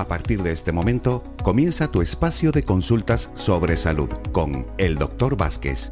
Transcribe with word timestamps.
A 0.00 0.06
partir 0.06 0.42
de 0.42 0.50
este 0.50 0.72
momento, 0.72 1.22
comienza 1.42 1.88
tu 1.88 2.00
espacio 2.00 2.52
de 2.52 2.62
consultas 2.62 3.28
sobre 3.34 3.76
salud 3.76 4.08
con 4.32 4.64
el 4.78 4.94
Dr. 4.94 5.36
Vázquez. 5.36 5.90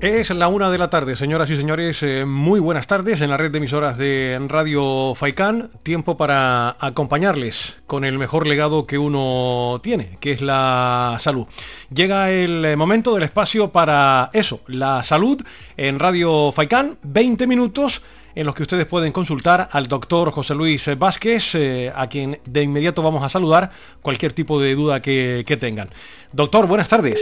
Es 0.00 0.30
la 0.30 0.48
una 0.48 0.70
de 0.70 0.78
la 0.78 0.88
tarde, 0.88 1.14
señoras 1.14 1.50
y 1.50 1.58
señores. 1.58 2.02
Eh, 2.02 2.24
muy 2.24 2.58
buenas 2.58 2.86
tardes 2.86 3.20
en 3.20 3.28
la 3.28 3.36
red 3.36 3.50
de 3.50 3.58
emisoras 3.58 3.98
de 3.98 4.40
Radio 4.48 5.14
Faicán. 5.14 5.68
Tiempo 5.82 6.16
para 6.16 6.74
acompañarles 6.80 7.82
con 7.86 8.06
el 8.06 8.16
mejor 8.16 8.46
legado 8.46 8.86
que 8.86 8.96
uno 8.96 9.78
tiene, 9.82 10.16
que 10.18 10.32
es 10.32 10.40
la 10.40 11.18
salud. 11.20 11.46
Llega 11.92 12.30
el 12.30 12.78
momento 12.78 13.12
del 13.14 13.24
espacio 13.24 13.72
para 13.72 14.30
eso, 14.32 14.62
la 14.68 15.02
salud 15.02 15.44
en 15.76 15.98
Radio 15.98 16.50
Faicán. 16.50 16.96
20 17.02 17.46
minutos 17.46 18.00
en 18.34 18.46
los 18.46 18.54
que 18.54 18.62
ustedes 18.62 18.86
pueden 18.86 19.12
consultar 19.12 19.68
al 19.70 19.86
doctor 19.86 20.30
José 20.30 20.54
Luis 20.54 20.88
Vázquez, 20.98 21.54
eh, 21.56 21.92
a 21.94 22.06
quien 22.06 22.40
de 22.46 22.62
inmediato 22.62 23.02
vamos 23.02 23.22
a 23.22 23.28
saludar 23.28 23.70
cualquier 24.00 24.32
tipo 24.32 24.58
de 24.62 24.74
duda 24.74 25.02
que, 25.02 25.44
que 25.46 25.58
tengan. 25.58 25.90
Doctor, 26.32 26.66
buenas 26.66 26.88
tardes. 26.88 27.20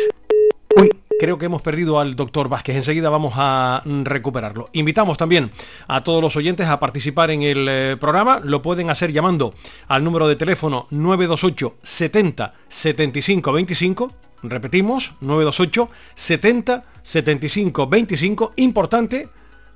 Creo 1.19 1.37
que 1.37 1.47
hemos 1.47 1.63
perdido 1.63 1.99
al 1.99 2.15
doctor 2.15 2.49
Vázquez. 2.49 2.77
Enseguida 2.77 3.11
vamos 3.11 3.35
a 3.37 3.83
recuperarlo. 4.05 4.71
Invitamos 4.73 5.19
también 5.19 5.51
a 5.89 6.05
todos 6.05 6.23
los 6.23 6.37
oyentes 6.37 6.69
a 6.69 6.79
participar 6.79 7.33
en 7.33 7.43
el 7.43 7.67
eh, 7.69 7.97
programa. 7.99 8.41
Lo 8.45 8.63
pueden 8.63 8.89
hacer 8.89 9.11
llamando 9.11 9.53
al 9.89 10.05
número 10.05 10.29
de 10.29 10.37
teléfono 10.37 10.87
928 10.91 11.79
70 11.83 12.55
75 12.69 13.53
25. 13.53 14.13
Repetimos, 14.45 15.15
928 15.21 15.91
70 16.15 16.85
75 17.03 17.87
25. 17.89 18.53
Importante, 18.55 19.29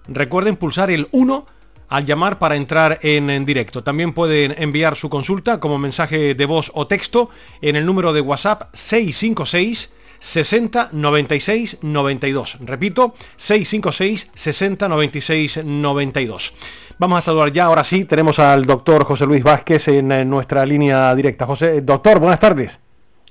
recuerden 0.07 0.55
pulsar 0.55 0.93
el 0.93 1.09
1 1.11 1.47
al 1.89 2.07
llamar 2.07 2.39
para 2.39 2.55
entrar 2.55 3.01
en, 3.03 3.31
en, 3.31 3.45
directo. 3.45 3.83
También 3.83 4.13
pueden 4.13 4.55
enviar 4.59 4.95
su 4.95 5.11
consulta 5.11 5.59
como 5.59 5.77
mensaje 5.77 6.37
de 6.37 6.47
voz 6.47 6.71
o 6.73 6.87
texto 6.87 7.31
en 7.61 7.75
el 7.75 7.85
número 7.85 8.13
de 8.13 8.21
WhatsApp 8.21 8.73
656 8.73 9.93
60 10.23 10.91
96 10.93 11.79
92. 11.83 12.59
Repito, 12.61 13.15
656 13.35 14.31
60 14.33 14.89
96 14.89 15.65
92. 15.65 16.55
Vamos 16.99 17.19
a 17.19 17.21
saludar 17.23 17.53
ya, 17.53 17.65
ahora 17.65 17.83
sí, 17.83 18.05
tenemos 18.05 18.39
al 18.39 18.65
doctor 18.65 19.05
José 19.05 19.27
Luis 19.27 19.43
Vázquez 19.43 19.89
en, 19.89 20.13
en 20.13 20.31
nuestra 20.31 20.65
línea 20.65 21.13
directa. 21.17 21.45
José, 21.45 21.81
doctor, 21.81 22.21
buenas 22.21 22.39
tardes. 22.39 22.71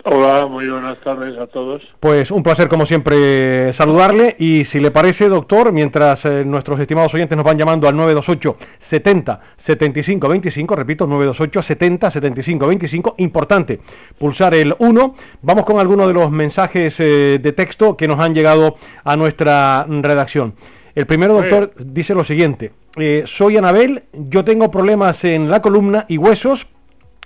Hola, 0.03 0.47
muy 0.47 0.67
buenas 0.67 0.99
tardes 1.01 1.37
a 1.37 1.45
todos. 1.45 1.83
Pues 1.99 2.31
un 2.31 2.41
placer 2.41 2.67
como 2.67 2.87
siempre 2.87 3.71
saludarle 3.71 4.35
y 4.39 4.65
si 4.65 4.79
le 4.79 4.89
parece, 4.89 5.29
doctor, 5.29 5.71
mientras 5.71 6.25
eh, 6.25 6.43
nuestros 6.43 6.79
estimados 6.79 7.13
oyentes 7.13 7.35
nos 7.35 7.45
van 7.45 7.59
llamando 7.59 7.87
al 7.87 7.95
928 7.95 8.57
70 8.79 9.39
75 9.57 10.27
25, 10.27 10.75
repito, 10.75 11.05
928 11.05 11.61
70 11.61 12.11
75 12.11 12.67
25, 12.67 13.15
importante 13.19 13.79
pulsar 14.17 14.55
el 14.55 14.75
1. 14.79 15.15
Vamos 15.43 15.65
con 15.65 15.79
algunos 15.79 16.07
de 16.07 16.13
los 16.13 16.31
mensajes 16.31 16.99
eh, 16.99 17.39
de 17.39 17.51
texto 17.51 17.95
que 17.95 18.07
nos 18.07 18.19
han 18.19 18.33
llegado 18.33 18.77
a 19.03 19.15
nuestra 19.15 19.85
redacción. 19.87 20.55
El 20.95 21.05
primero, 21.05 21.35
doctor, 21.35 21.73
dice 21.77 22.15
lo 22.15 22.23
siguiente. 22.23 22.71
Eh, 22.97 23.23
soy 23.25 23.57
Anabel, 23.57 24.03
yo 24.13 24.43
tengo 24.43 24.71
problemas 24.71 25.23
en 25.23 25.49
la 25.49 25.61
columna 25.61 26.05
y 26.09 26.17
huesos. 26.17 26.67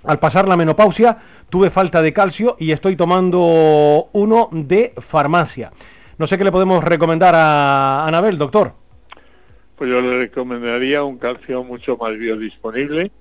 Al 0.08 0.20
pasar 0.20 0.48
la 0.48 0.56
menopausia 0.56 1.18
tuve 1.50 1.72
falta 1.72 2.02
de 2.02 2.14
calcio 2.14 2.56
y 2.60 2.72
estoy 2.72 2.96
tomando 2.96 4.10
uno 4.14 4.50
de 4.52 4.94
farmacia. 4.98 5.72
No 6.20 6.28
sé 6.28 6.38
qué 6.38 6.44
le 6.44 6.52
podemos 6.52 6.84
recomendar 6.84 7.34
a 7.36 8.06
Anabel, 8.06 8.38
doctor. 8.38 8.74
Pues 9.76 9.90
yo 9.90 10.02
le 10.02 10.20
recomendaría 10.20 11.04
un 11.04 11.18
calcio 11.18 11.64
mucho 11.64 11.98
más 11.98 12.16
biodisponible, 12.18 13.12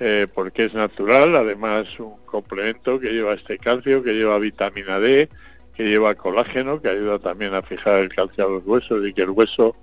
eh, 0.00 0.26
porque 0.32 0.64
es 0.64 0.74
natural, 0.74 1.36
además 1.36 1.86
un 2.00 2.16
complemento 2.24 2.98
que 2.98 3.12
lleva 3.12 3.34
este 3.34 3.58
calcio, 3.58 4.02
que 4.02 4.14
lleva 4.14 4.38
vitamina 4.38 4.98
D, 4.98 5.28
que 5.74 5.84
lleva 5.84 6.14
colágeno, 6.14 6.80
que 6.80 6.88
ayuda 6.88 7.18
también 7.18 7.54
a 7.54 7.60
fijar 7.60 8.00
el 8.00 8.08
calcio 8.08 8.46
a 8.46 8.50
los 8.50 8.66
huesos 8.66 9.06
y 9.06 9.12
que 9.12 9.22
el 9.22 9.30
hueso 9.30 9.76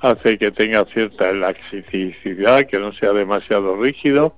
hace 0.00 0.36
que 0.36 0.50
tenga 0.50 0.84
cierta 0.86 1.30
elasticidad, 1.30 2.64
que 2.64 2.78
no 2.78 2.92
sea 2.92 3.12
demasiado 3.12 3.76
rígido 3.76 4.34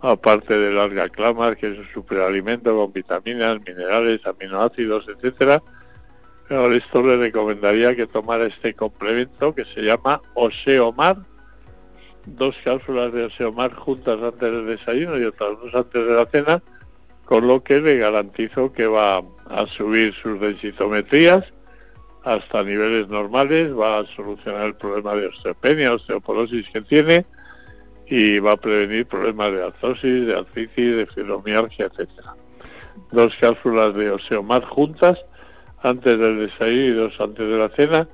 aparte 0.00 0.58
del 0.58 0.78
alga 0.78 1.08
clamar, 1.08 1.56
que 1.56 1.72
es 1.72 1.78
un 1.78 1.88
superalimento 1.92 2.74
con 2.76 2.92
vitaminas, 2.92 3.58
minerales, 3.66 4.20
aminoácidos, 4.26 5.06
etcétera. 5.08 5.62
Pero 6.48 6.72
esto 6.72 7.02
le 7.02 7.16
recomendaría 7.16 7.94
que 7.94 8.06
tomara 8.06 8.46
este 8.46 8.74
complemento 8.74 9.54
que 9.54 9.64
se 9.64 9.82
llama 9.82 10.20
Oseomar, 10.34 11.18
dos 12.26 12.56
cápsulas 12.64 13.12
de 13.12 13.24
Oseomar 13.24 13.74
juntas 13.74 14.18
antes 14.22 14.40
del 14.40 14.66
desayuno 14.66 15.18
y 15.18 15.24
otras 15.24 15.50
dos 15.62 15.74
antes 15.74 16.06
de 16.06 16.14
la 16.14 16.26
cena, 16.26 16.62
con 17.24 17.46
lo 17.46 17.62
que 17.62 17.80
le 17.80 17.98
garantizo 17.98 18.72
que 18.72 18.86
va 18.86 19.22
a 19.48 19.66
subir 19.66 20.12
sus 20.14 20.40
densitometrías 20.40 21.44
hasta 22.24 22.62
niveles 22.62 23.08
normales, 23.08 23.72
va 23.72 24.00
a 24.00 24.06
solucionar 24.06 24.66
el 24.66 24.74
problema 24.74 25.14
de 25.14 25.28
osteopenia, 25.28 25.94
osteoporosis 25.94 26.68
que 26.70 26.80
tiene, 26.82 27.24
y 28.10 28.40
va 28.40 28.52
a 28.52 28.56
prevenir 28.56 29.06
problemas 29.06 29.52
de 29.52 29.64
artrosis, 29.64 30.26
de 30.26 30.36
artritis, 30.36 30.96
de 30.96 31.06
fibromialgia, 31.06 31.86
etcétera. 31.86 32.34
Dos 33.12 33.36
cápsulas 33.36 33.94
de 33.94 34.10
Oseomar 34.10 34.64
juntas 34.64 35.18
antes 35.82 36.18
del 36.18 36.40
desayuno 36.40 36.84
y 36.84 36.90
dos 36.90 37.20
antes 37.20 37.48
de 37.48 37.56
la 37.56 37.68
cena 37.68 38.08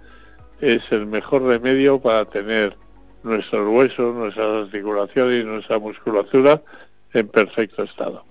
es 0.60 0.82
el 0.92 1.06
mejor 1.06 1.42
remedio 1.42 1.98
para 1.98 2.26
tener 2.26 2.76
nuestros 3.22 3.68
huesos, 3.68 4.14
nuestras 4.14 4.64
articulaciones 4.64 5.42
y 5.42 5.46
nuestra 5.46 5.78
musculatura 5.78 6.62
en 7.14 7.28
perfecto 7.28 7.82
estado. 7.82 8.24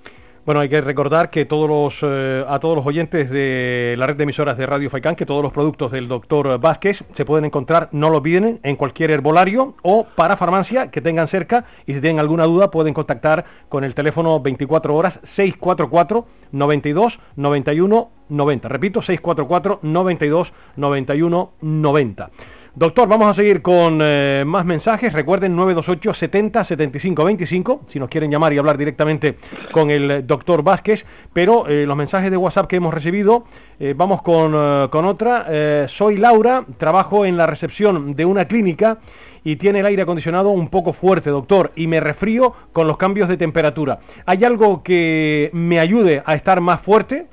Bueno, 0.45 0.61
hay 0.61 0.69
que 0.69 0.79
recordar 0.79 1.31
que 1.31 1.45
todos 1.45 1.67
los, 1.67 1.99
eh, 2.03 2.45
a 2.47 2.59
todos 2.59 2.75
los 2.75 2.85
oyentes 2.85 3.31
de 3.31 3.95
la 3.97 4.05
red 4.05 4.15
de 4.15 4.25
emisoras 4.25 4.55
de 4.55 4.67
Radio 4.67 4.91
Faicán, 4.91 5.15
que 5.15 5.25
todos 5.25 5.41
los 5.41 5.51
productos 5.51 5.91
del 5.91 6.07
doctor 6.07 6.59
Vázquez 6.59 7.03
se 7.13 7.25
pueden 7.25 7.45
encontrar, 7.45 7.89
no 7.91 8.11
lo 8.11 8.17
olviden, 8.17 8.59
en 8.61 8.75
cualquier 8.75 9.09
herbolario 9.09 9.73
o 9.81 10.05
para 10.15 10.37
farmacia 10.37 10.91
que 10.91 11.01
tengan 11.01 11.27
cerca 11.27 11.65
y 11.87 11.95
si 11.95 11.99
tienen 11.99 12.19
alguna 12.19 12.43
duda 12.43 12.69
pueden 12.69 12.93
contactar 12.93 13.43
con 13.69 13.83
el 13.83 13.95
teléfono 13.95 14.39
24 14.39 14.95
horas 14.95 15.19
644 15.23 16.27
92 16.51 17.19
91 17.37 18.11
90. 18.29 18.69
Repito, 18.69 19.01
644 19.01 19.79
92 19.81 20.53
91 20.75 21.53
90. 21.59 22.29
Doctor, 22.77 23.07
vamos 23.07 23.29
a 23.29 23.33
seguir 23.33 23.61
con 23.61 23.99
eh, 24.01 24.43
más 24.45 24.65
mensajes. 24.65 25.13
Recuerden 25.13 25.55
928 25.55 26.13
70 26.13 26.65
75 26.65 27.23
25, 27.23 27.81
si 27.87 27.99
nos 27.99 28.09
quieren 28.09 28.29
llamar 28.29 28.51
y 28.51 28.57
hablar 28.57 28.77
directamente 28.77 29.37
con 29.71 29.89
el 29.89 30.27
doctor 30.27 30.61
Vázquez. 30.61 31.05
Pero 31.31 31.69
eh, 31.69 31.85
los 31.85 31.95
mensajes 31.95 32.29
de 32.29 32.35
WhatsApp 32.35 32.67
que 32.67 32.75
hemos 32.75 32.93
recibido, 32.93 33.45
eh, 33.79 33.93
vamos 33.95 34.21
con, 34.21 34.51
con 34.89 35.05
otra. 35.05 35.87
Soy 35.87 36.17
Laura, 36.17 36.65
trabajo 36.77 37.25
en 37.25 37.37
la 37.37 37.47
recepción 37.47 38.13
de 38.13 38.25
una 38.25 38.43
clínica 38.43 38.99
y 39.45 39.55
tiene 39.55 39.79
el 39.79 39.85
aire 39.85 40.01
acondicionado 40.01 40.49
un 40.49 40.67
poco 40.67 40.91
fuerte, 40.91 41.29
doctor, 41.29 41.71
y 41.77 41.87
me 41.87 42.01
refrío 42.01 42.53
con 42.73 42.89
los 42.89 42.97
cambios 42.97 43.29
de 43.29 43.37
temperatura. 43.37 43.99
¿Hay 44.25 44.43
algo 44.43 44.83
que 44.83 45.49
me 45.53 45.79
ayude 45.79 46.23
a 46.25 46.35
estar 46.35 46.59
más 46.59 46.81
fuerte? 46.81 47.27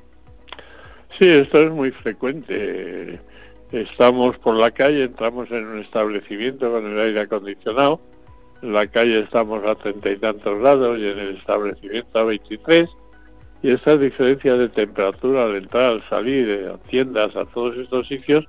Sí, 1.19 1.29
esto 1.29 1.61
es 1.61 1.73
muy 1.73 1.91
frecuente 1.91 3.19
estamos 3.73 4.39
por 4.39 4.55
la 4.57 4.71
calle, 4.71 5.05
entramos 5.05 5.51
en 5.51 5.67
un 5.67 5.79
establecimiento 5.79 6.71
con 6.71 6.87
el 6.87 6.99
aire 6.99 7.21
acondicionado, 7.21 8.01
en 8.63 8.73
la 8.73 8.87
calle 8.87 9.21
estamos 9.21 9.65
a 9.67 9.75
treinta 9.75 10.11
y 10.11 10.17
tantos 10.17 10.59
grados 10.61 10.99
y 10.99 11.09
en 11.09 11.19
el 11.19 11.37
establecimiento 11.37 12.19
a 12.19 12.25
23, 12.25 12.89
y 13.63 13.71
estas 13.71 14.01
diferencias 14.01 14.59
de 14.59 14.69
temperatura 14.69 15.45
al 15.45 15.55
entrar, 15.55 15.85
al 15.93 16.09
salir, 16.09 16.69
a 16.69 16.79
tiendas, 16.89 17.35
a 17.37 17.45
todos 17.45 17.77
estos 17.77 18.09
sitios, 18.09 18.47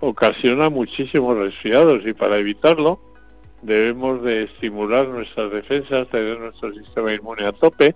ocasiona 0.00 0.68
muchísimos 0.68 1.38
resfriados. 1.38 2.04
Y 2.04 2.12
para 2.12 2.38
evitarlo 2.38 3.00
debemos 3.62 4.22
de 4.24 4.44
estimular 4.44 5.06
nuestras 5.06 5.52
defensas, 5.52 6.08
tener 6.08 6.40
nuestro 6.40 6.72
sistema 6.74 7.14
inmune 7.14 7.44
a 7.44 7.52
tope. 7.52 7.94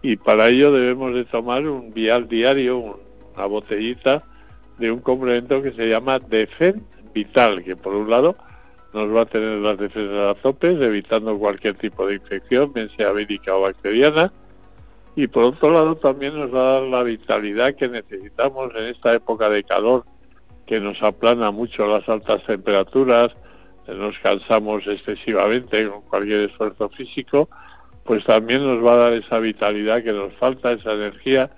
Y 0.00 0.16
para 0.16 0.48
ello 0.48 0.72
debemos 0.72 1.12
de 1.12 1.26
tomar 1.26 1.66
un 1.66 1.92
vial 1.92 2.28
diario, 2.28 2.98
una 3.34 3.44
botellita 3.44 4.24
de 4.78 4.90
un 4.90 5.00
complemento 5.00 5.62
que 5.62 5.72
se 5.72 5.88
llama 5.88 6.18
Defend 6.18 6.82
Vital, 7.12 7.62
que 7.62 7.76
por 7.76 7.94
un 7.94 8.10
lado 8.10 8.36
nos 8.92 9.14
va 9.14 9.22
a 9.22 9.26
tener 9.26 9.58
las 9.58 9.78
defensas 9.78 10.36
a 10.36 10.40
tope, 10.40 10.70
evitando 10.70 11.38
cualquier 11.38 11.74
tipo 11.74 12.06
de 12.06 12.14
infección, 12.14 12.72
bien 12.72 12.90
sea 12.96 13.12
vírica 13.12 13.54
o 13.56 13.62
bacteriana, 13.62 14.32
y 15.16 15.26
por 15.26 15.44
otro 15.44 15.70
lado 15.70 15.96
también 15.96 16.38
nos 16.38 16.52
va 16.52 16.60
a 16.60 16.72
dar 16.80 16.82
la 16.82 17.02
vitalidad 17.02 17.74
que 17.74 17.88
necesitamos 17.88 18.72
en 18.74 18.84
esta 18.86 19.14
época 19.14 19.48
de 19.48 19.62
calor 19.64 20.04
que 20.66 20.80
nos 20.80 21.02
aplana 21.02 21.50
mucho 21.50 21.86
las 21.86 22.08
altas 22.08 22.44
temperaturas, 22.44 23.30
nos 23.86 24.18
cansamos 24.20 24.86
excesivamente 24.86 25.88
con 25.88 26.02
cualquier 26.02 26.48
esfuerzo 26.50 26.88
físico, 26.88 27.48
pues 28.04 28.24
también 28.24 28.64
nos 28.64 28.84
va 28.84 28.94
a 28.94 28.96
dar 28.96 29.12
esa 29.12 29.38
vitalidad 29.38 30.02
que 30.02 30.12
nos 30.12 30.32
falta, 30.34 30.72
esa 30.72 30.92
energía, 30.92 31.50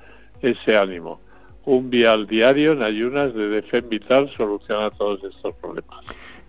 ese 0.43 0.77
ánimo 0.77 1.21
un 1.67 1.91
vial 1.91 2.27
diario 2.27 2.73
en 2.73 2.83
ayunas 2.83 3.35
de 3.35 3.49
Defen 3.49 3.89
Vital 3.89 4.31
soluciona 4.35 4.91
todos 4.91 5.23
estos 5.25 5.55
problemas. 5.57 5.99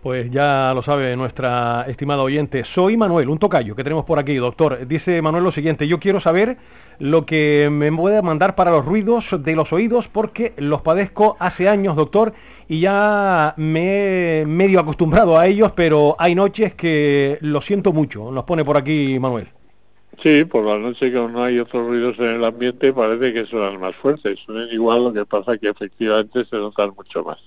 Pues 0.02 0.31
ya 0.31 0.72
lo 0.74 0.84
sabe 0.84 1.18
nuestra 1.18 1.86
estimada 1.90 2.22
oyente. 2.22 2.64
Soy 2.64 2.96
Manuel, 2.96 3.28
un 3.28 3.40
tocayo 3.40 3.75
que 3.75 3.84
tenemos 3.84 4.06
por 4.06 4.19
aquí, 4.19 4.36
doctor. 4.36 4.88
Dice 4.88 5.22
Manuel 5.22 5.44
lo 5.44 5.52
siguiente, 5.52 5.88
yo 5.88 6.00
quiero 6.00 6.22
saber 6.22 6.58
lo 7.00 7.25
que 7.25 7.69
me 7.72 7.92
puede 7.92 8.22
mandar 8.22 8.56
para 8.56 8.72
los 8.72 8.86
ruidos 8.86 9.36
de 9.44 9.56
los 9.56 9.74
oídos 9.74 10.08
porque 10.08 10.54
los 10.58 10.81
padezco 10.81 11.36
hace 11.40 11.68
años, 11.68 11.96
doctor, 11.96 12.34
y 12.69 12.80
ya 12.80 13.56
me 13.58 14.42
he 14.42 14.46
medio 14.46 14.80
acostumbrado 14.80 15.38
a 15.38 15.48
ellos, 15.48 15.72
pero 15.75 16.16
hay 16.19 16.36
noches 16.36 16.75
que 16.75 17.40
lo 17.42 17.62
siento 17.62 17.92
mucho. 17.92 18.31
Nos 18.31 18.44
pone 18.46 18.64
por 18.64 18.78
aquí 18.78 19.18
Manuel. 19.19 19.56
Sí, 20.22 20.46
por 20.46 20.66
la 20.66 20.80
noche 20.80 21.12
que 21.12 21.19
no 21.19 21.44
hay 21.44 21.60
otros 21.60 21.86
ruidos 21.86 22.18
en 22.18 22.38
el 22.38 22.44
ambiente 22.44 22.92
parece 22.92 23.34
que 23.34 23.46
suenan 23.46 23.80
más 23.80 23.96
fuertes. 23.96 24.40
Suenan 24.40 24.68
igual, 24.72 25.04
lo 25.04 25.14
que 25.14 25.25
pasa 25.25 25.58
que 25.58 25.69
efectivamente 25.69 26.44
se 26.46 26.58
notan 26.58 26.92
mucho 26.96 27.24
más. 27.24 27.40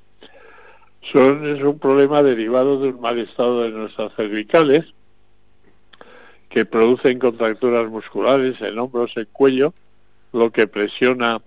Son, 1.03 1.47
es 1.47 1.63
un 1.63 1.79
problema 1.79 2.23
derivado 2.23 2.79
de 2.81 2.91
un 2.91 3.01
mal 3.01 3.19
estado 3.19 3.63
de 3.63 3.71
nuestras 3.71 4.15
cervicales 4.15 4.85
que 6.49 6.65
producen 6.65 7.19
contracturas 7.19 7.89
musculares 7.89 8.61
en 8.61 8.79
hombros, 8.79 9.17
en 9.17 9.27
cuello, 9.33 9.75
lo 10.33 10.51
que 10.53 10.67
presiona 10.67 11.41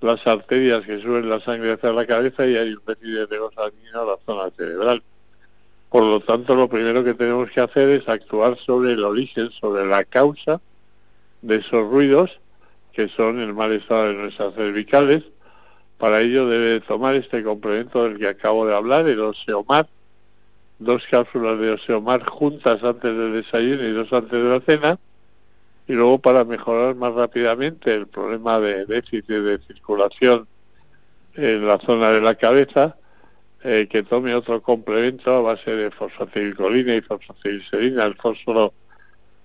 las 0.00 0.26
arterias 0.26 0.84
que 0.84 1.00
suben 1.00 1.28
la 1.28 1.40
sangre 1.40 1.72
hacia 1.72 1.92
la 1.92 2.06
cabeza 2.06 2.46
y 2.46 2.56
hay 2.56 2.72
un 2.72 2.82
déficit 2.86 3.28
de 3.28 3.36
a 3.36 4.04
la 4.04 4.16
zona 4.26 4.50
cerebral. 4.56 5.02
Por 5.90 6.04
lo 6.04 6.20
tanto, 6.20 6.54
lo 6.54 6.68
primero 6.68 7.02
que 7.02 7.14
tenemos 7.14 7.50
que 7.50 7.60
hacer 7.60 7.88
es 7.88 8.08
actuar 8.08 8.56
sobre 8.58 8.92
el 8.92 9.04
origen, 9.04 9.50
sobre 9.50 9.84
la 9.84 10.04
causa 10.04 10.60
de 11.42 11.56
esos 11.56 11.90
ruidos, 11.90 12.38
que 12.92 13.08
son 13.08 13.40
el 13.40 13.54
mal 13.54 13.72
estado 13.72 14.08
de 14.08 14.14
nuestras 14.14 14.54
cervicales. 14.54 15.24
Para 15.98 16.20
ello 16.20 16.46
debe 16.46 16.80
tomar 16.80 17.16
este 17.16 17.42
complemento 17.42 18.04
del 18.04 18.18
que 18.18 18.28
acabo 18.28 18.66
de 18.66 18.74
hablar, 18.74 19.08
el 19.08 19.20
Oseomar, 19.20 19.88
dos 20.78 21.04
cápsulas 21.10 21.58
de 21.58 21.72
Oseomar 21.72 22.24
juntas 22.24 22.82
antes 22.84 23.16
del 23.16 23.32
desayuno 23.32 23.82
y 23.82 23.92
dos 23.92 24.12
antes 24.12 24.30
de 24.30 24.48
la 24.48 24.60
cena, 24.60 24.98
y 25.88 25.94
luego 25.94 26.20
para 26.20 26.44
mejorar 26.44 26.94
más 26.94 27.12
rápidamente 27.14 27.92
el 27.92 28.06
problema 28.06 28.60
de 28.60 28.86
déficit 28.86 29.26
de 29.26 29.58
circulación 29.66 30.46
en 31.34 31.66
la 31.66 31.78
zona 31.78 32.12
de 32.12 32.20
la 32.20 32.36
cabeza, 32.36 32.96
eh, 33.62 33.86
que 33.90 34.02
tome 34.02 34.34
otro 34.34 34.62
complemento 34.62 35.34
a 35.34 35.42
base 35.42 35.70
de 35.74 35.90
fosfatilcolina 35.90 36.94
y 36.94 37.00
fosfatilserina. 37.02 38.06
El 38.06 38.14
fósforo 38.14 38.72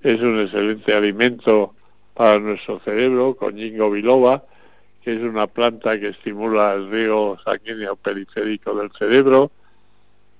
es 0.01 0.19
un 0.21 0.39
excelente 0.39 0.93
alimento 0.93 1.73
para 2.13 2.39
nuestro 2.39 2.79
cerebro, 2.79 3.35
con 3.35 3.55
biloba, 3.55 4.43
que 5.03 5.15
es 5.15 5.21
una 5.21 5.47
planta 5.47 5.99
que 5.99 6.09
estimula 6.09 6.73
el 6.73 6.89
riego 6.89 7.37
sanguíneo 7.43 7.95
periférico 7.97 8.73
del 8.73 8.89
cerebro, 8.97 9.51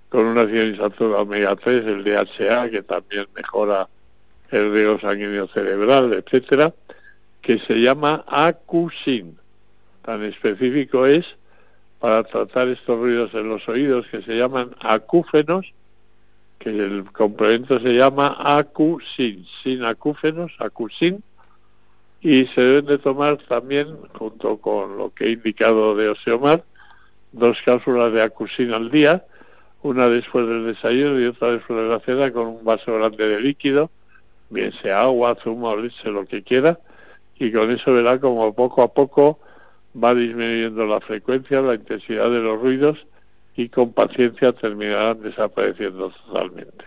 con 0.10 0.26
una 0.26 0.46
cianisatura 0.46 1.20
omega 1.20 1.56
3, 1.56 1.86
el 1.86 2.04
DHA, 2.04 2.70
que 2.70 2.82
también 2.82 3.28
mejora 3.36 3.90
el 4.52 4.72
riego 4.72 5.00
sanguíneo 5.00 5.48
cerebral, 5.50 6.14
etcétera, 6.14 6.74
que 7.42 7.60
se 7.60 7.82
llama 7.82 8.24
acusin. 8.28 9.38
Tan 10.02 10.24
específico 10.24 11.06
es 11.06 11.36
para 12.06 12.24
tratar 12.24 12.68
estos 12.68 13.00
ruidos 13.00 13.34
en 13.34 13.50
los 13.50 13.68
oídos 13.68 14.06
que 14.06 14.22
se 14.22 14.38
llaman 14.38 14.76
acúfenos, 14.80 15.74
que 16.60 16.70
el 16.70 17.06
complemento 17.12 17.80
se 17.80 17.96
llama 17.96 18.38
acusin, 18.38 19.44
sin 19.64 19.84
acúfenos, 19.84 20.54
acusin, 20.60 21.24
y 22.22 22.46
se 22.46 22.62
deben 22.62 22.86
de 22.86 22.98
tomar 23.00 23.38
también, 23.38 23.98
junto 24.14 24.58
con 24.58 25.00
lo 25.00 25.16
que 25.16 25.26
he 25.26 25.32
indicado 25.32 25.96
de 25.96 26.10
Oseomar, 26.10 26.64
dos 27.32 27.60
cápsulas 27.66 28.14
de 28.14 28.22
acusin 28.22 28.72
al 28.72 28.92
día, 28.92 29.26
una 29.82 30.08
después 30.08 30.48
del 30.48 30.68
desayuno 30.68 31.20
y 31.20 31.26
otra 31.26 31.54
después 31.54 31.80
de 31.80 31.90
la 31.90 32.00
cena 32.02 32.32
con 32.32 32.46
un 32.46 32.64
vaso 32.64 32.94
grande 32.94 33.28
de 33.28 33.40
líquido, 33.40 33.90
bien 34.52 34.72
sea 34.74 35.02
agua, 35.02 35.36
zumo 35.44 35.76
leche, 35.76 36.12
lo 36.12 36.28
que 36.28 36.44
quiera, 36.44 36.78
y 37.40 37.52
con 37.52 37.72
eso 37.72 37.92
verá 37.94 38.20
como 38.20 38.54
poco 38.54 38.84
a 38.84 38.94
poco 38.94 39.40
va 40.02 40.14
disminuyendo 40.14 40.86
la 40.86 41.00
frecuencia, 41.02 41.62
la 41.62 41.76
intensidad 41.76 42.30
de 42.30 42.42
los 42.42 42.60
ruidos 42.60 43.06
y 43.56 43.70
con 43.70 43.94
paciencia 43.94 44.52
terminarán 44.52 45.22
desapareciendo 45.22 46.12
totalmente. 46.28 46.86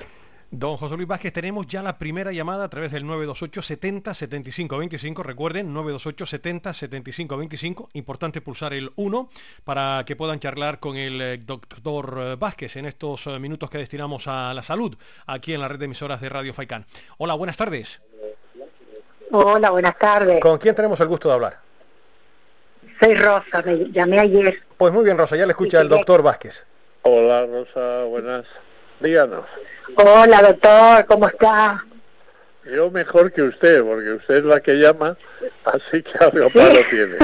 Don 0.51 0.79
José 0.79 0.97
Luis 0.97 1.07
Vázquez, 1.07 1.31
tenemos 1.31 1.67
ya 1.67 1.83
la 1.83 1.99
primera 1.99 2.33
llamada 2.33 2.65
a 2.65 2.69
través 2.71 2.91
del 2.91 3.05
928 3.05 3.61
70 3.61 4.15
75 4.15 4.79
25. 4.79 5.23
Recuerden, 5.23 5.75
928 5.75 6.25
70 6.25 6.73
75 6.73 7.37
25. 7.37 7.89
Importante 7.93 8.41
pulsar 8.41 8.73
el 8.73 8.91
1 8.97 9.29
para 9.65 10.05
que 10.07 10.17
puedan 10.17 10.41
charlar 10.41 10.81
con 10.81 10.97
el 10.97 11.21
eh, 11.21 11.39
doctor 11.39 12.19
eh, 12.19 12.37
Vázquez 12.39 12.77
en 12.77 12.87
estos 12.87 13.27
eh, 13.27 13.39
minutos 13.39 13.69
que 13.69 13.77
destinamos 13.77 14.27
a 14.27 14.55
la 14.55 14.63
salud 14.63 14.97
aquí 15.27 15.53
en 15.53 15.61
la 15.61 15.69
red 15.69 15.81
de 15.81 15.85
emisoras 15.85 16.19
de 16.23 16.31
Radio 16.31 16.55
Faicán. 16.55 16.87
Hola, 17.19 17.35
buenas 17.35 17.59
tardes. 17.59 18.01
Hola, 19.31 19.69
buenas 19.69 19.99
tardes. 19.99 20.41
¿Con 20.41 20.57
quién 20.57 20.75
tenemos 20.75 20.99
el 21.01 21.09
gusto 21.09 21.29
de 21.29 21.35
hablar? 21.35 21.68
Soy 23.01 23.15
Rosa, 23.15 23.63
me 23.65 23.91
llamé 23.93 24.19
ayer. 24.19 24.61
Pues 24.77 24.93
muy 24.93 25.05
bien, 25.05 25.17
Rosa, 25.19 25.37
ya 25.37 25.47
le 25.47 25.53
escucha 25.53 25.81
el 25.81 25.89
doctor 25.89 26.23
Vázquez. 26.23 26.65
Hola, 27.03 27.47
Rosa, 27.47 28.05
buenas. 28.05 28.45
Díganos. 29.01 29.45
Hola, 29.95 30.43
doctor, 30.43 31.07
¿cómo 31.07 31.29
está? 31.29 31.85
Yo 32.65 32.91
mejor 32.91 33.33
que 33.33 33.43
usted, 33.43 33.83
porque 33.83 34.13
usted 34.13 34.37
es 34.39 34.45
la 34.45 34.61
que 34.61 34.75
llama, 34.75 35.17
así 35.65 36.03
que 36.03 36.13
algo 36.25 36.51
paro 36.51 36.81
tiene. 36.91 37.19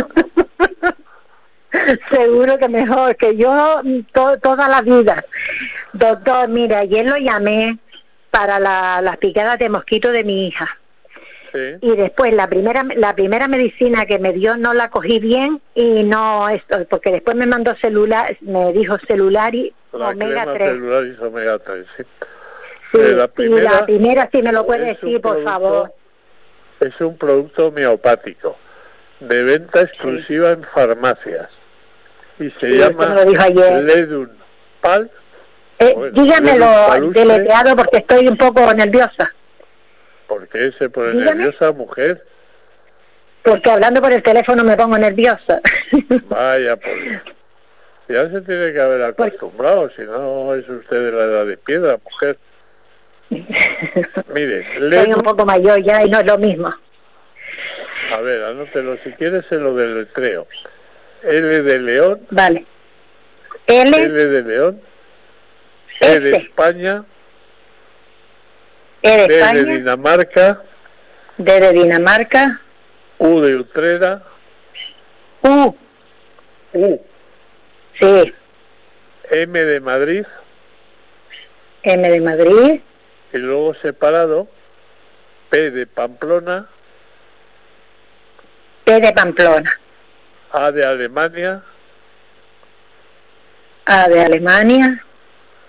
Seguro 2.09 2.57
que 2.57 2.69
mejor 2.69 3.17
que 3.17 3.37
yo 3.37 3.83
toda 4.13 4.69
la 4.69 4.81
vida. 4.81 5.25
Doctor, 5.93 6.49
mira, 6.49 6.79
ayer 6.79 7.05
lo 7.05 7.17
llamé 7.17 7.79
para 8.31 8.61
la, 8.61 9.03
las 9.03 9.17
picadas 9.17 9.59
de 9.59 9.69
mosquito 9.69 10.13
de 10.13 10.23
mi 10.23 10.47
hija. 10.47 10.79
Y 11.81 11.97
después 11.97 12.33
la 12.33 12.49
primera 12.49 12.85
la 12.97 13.15
primera 13.15 13.47
medicina 13.47 14.07
que 14.07 14.19
me 14.19 14.33
dio 14.33 14.57
no 14.57 14.75
la 14.75 14.91
cogí 14.91 15.21
bien 15.21 15.61
y 15.75 16.03
no 16.03 16.49
esto 16.49 16.85
porque 16.89 17.13
después 17.13 17.37
me 17.37 17.47
mandó 17.47 17.77
celular, 17.77 18.37
me 18.41 18.73
dijo 18.73 18.99
celular 19.07 19.55
y 19.55 19.73
omega 19.93 20.53
3. 20.53 20.71
Celular 20.71 21.05
y 21.07 21.25
omega 21.25 21.59
3, 21.59 21.87
sí. 21.97 22.03
Eh, 22.95 23.13
la 23.17 23.29
primera, 23.29 23.63
y 23.63 23.65
la 23.65 23.87
primera 23.87 24.29
si 24.33 24.43
me 24.43 24.53
lo 24.53 24.67
puede 24.67 24.87
decir, 24.87 25.21
por 25.21 25.43
favor. 25.45 25.93
Es 26.81 27.01
un 27.01 27.17
producto 27.17 27.69
homeopático 27.69 28.57
de 29.21 29.43
venta 29.43 29.83
exclusiva 29.83 30.53
en 30.53 30.65
farmacias 30.65 31.49
y 32.39 32.51
se 32.51 32.77
llama 32.77 33.25
Ledun 33.25 34.31
Pal. 34.81 35.11
Eh, 35.79 36.11
dígamelo 36.13 37.11
deletreado 37.11 37.77
porque 37.77 37.99
estoy 37.99 38.29
un 38.29 38.37
poco 38.37 38.73
nerviosa. 38.75 39.33
¿Por 40.35 40.49
qué 40.49 40.73
se 40.77 40.91
pone 40.91 41.15
nerviosa, 41.15 41.71
mujer? 41.71 42.27
Porque 43.45 43.71
hablando 43.71 44.03
por 44.03 44.13
el 44.13 44.21
teléfono 44.21 44.65
me 44.65 44.77
pongo 44.77 44.99
nerviosa. 44.99 45.61
Vaya, 46.29 46.77
pues. 46.77 47.21
Ya 48.09 48.29
se 48.31 48.41
tiene 48.41 48.73
que 48.73 48.81
haber 48.81 49.03
acostumbrado, 49.03 49.89
si 49.95 50.03
no 50.03 50.53
es 50.57 50.69
usted 50.69 51.05
de 51.05 51.13
la 51.13 51.23
edad 51.23 51.47
de 51.47 51.57
piedra, 51.57 52.01
mujer. 52.03 52.37
Mire, 54.35 54.67
Soy 54.91 55.13
un 55.13 55.23
poco 55.23 55.47
mayor 55.47 55.81
ya 55.85 56.05
y 56.05 56.11
no 56.11 56.19
es 56.19 56.27
lo 56.27 56.37
mismo. 56.37 56.75
A 58.13 58.21
ver, 58.21 58.43
anótelo 58.43 58.99
si 59.05 59.13
quieres 59.13 59.45
en 59.53 59.63
lo 59.63 59.73
del 59.77 60.09
creo. 60.09 60.49
L 61.23 61.63
de 61.63 61.79
León. 61.79 62.27
Vale. 62.31 62.67
L, 63.69 63.97
L 63.97 64.27
de 64.27 64.43
León. 64.43 64.81
E 66.01 66.19
de 66.19 66.37
España. 66.39 67.05
E 69.05 69.17
de 69.17 69.25
España. 69.37 69.53
D 69.53 69.65
de 69.65 69.73
Dinamarca. 69.79 70.63
D 71.37 71.61
de 71.61 71.73
Dinamarca. 71.73 72.61
U 73.19 73.41
de 73.41 73.57
Utrera. 73.57 74.23
U. 75.43 75.77
U. 76.73 77.01
Sí. 78.01 78.35
M 79.31 79.59
de 79.59 79.81
Madrid. 79.81 80.25
M 81.85 82.11
de 82.11 82.21
Madrid 82.21 82.81
y 83.35 83.39
luego 83.39 83.75
separado 83.75 84.49
P 85.51 85.71
de 85.73 85.87
Pamplona, 85.87 86.67
P 88.85 89.01
de 89.01 89.13
Pamplona, 89.13 89.71
A 90.53 90.71
de 90.71 90.85
Alemania, 90.85 91.63
A 93.85 94.09
de 94.09 94.23
Alemania 94.23 95.05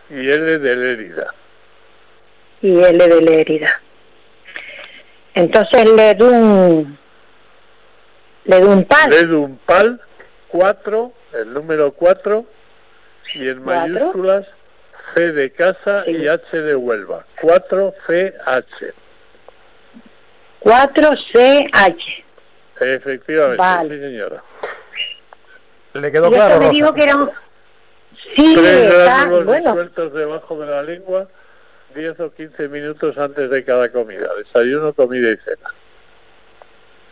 y 0.10 0.30
L 0.30 0.60
de 0.60 0.75
Lérida. 0.75 1.34
Y 2.66 2.84
L 2.84 3.08
de 3.08 3.22
Lérida. 3.22 3.80
Entonces 5.36 5.86
le 5.86 6.16
doy 6.16 6.34
un 6.34 6.98
le 8.46 8.60
doy 8.60 8.70
un 8.70 8.86
pal. 8.86 9.10
Le 9.12 9.26
doy 9.28 9.36
un 9.44 9.58
pal 9.58 10.02
4, 10.48 11.14
el 11.34 11.54
número 11.54 11.92
4 11.92 12.44
y 13.36 13.50
en 13.50 13.64
mayúsculas 13.64 14.48
C 15.14 15.32
de 15.32 15.52
casa 15.52 16.06
y 16.08 16.28
H 16.28 16.60
de 16.60 16.76
Huelva. 16.76 17.28
4CH. 17.40 18.94
4CH. 20.62 22.24
Efectivamente, 22.80 23.96
sí 23.96 24.02
señora. 24.02 24.44
Le 25.94 26.12
quedó 26.12 26.32
claro. 26.32 26.60
me 26.60 26.70
dijo 26.72 26.92
que 26.96 27.04
era 27.04 27.30
Sí, 28.36 28.56
está, 28.58 29.26
bueno. 29.26 29.76
debajo 29.76 30.60
de 30.60 30.66
la 30.66 30.82
lengua 30.82 31.28
10 31.96 32.20
o 32.20 32.34
15 32.34 32.68
minutos 32.68 33.18
antes 33.18 33.50
de 33.50 33.64
cada 33.64 33.92
comida. 33.92 34.28
Desayuno, 34.38 34.94
comida 34.94 35.32
y 35.32 35.38
cena. 35.38 35.74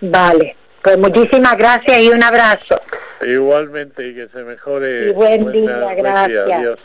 Vale. 0.01 0.57
Pues 0.83 0.97
muchísimas 0.97 1.57
gracias 1.57 1.97
y 1.97 2.09
un 2.09 2.21
abrazo. 2.21 2.75
Igualmente 3.25 4.05
y 4.05 4.15
que 4.15 4.27
se 4.27 4.43
mejore. 4.43 5.07
Y 5.07 5.11
buen 5.11 5.49
día, 5.49 5.95
gracias. 5.95 6.79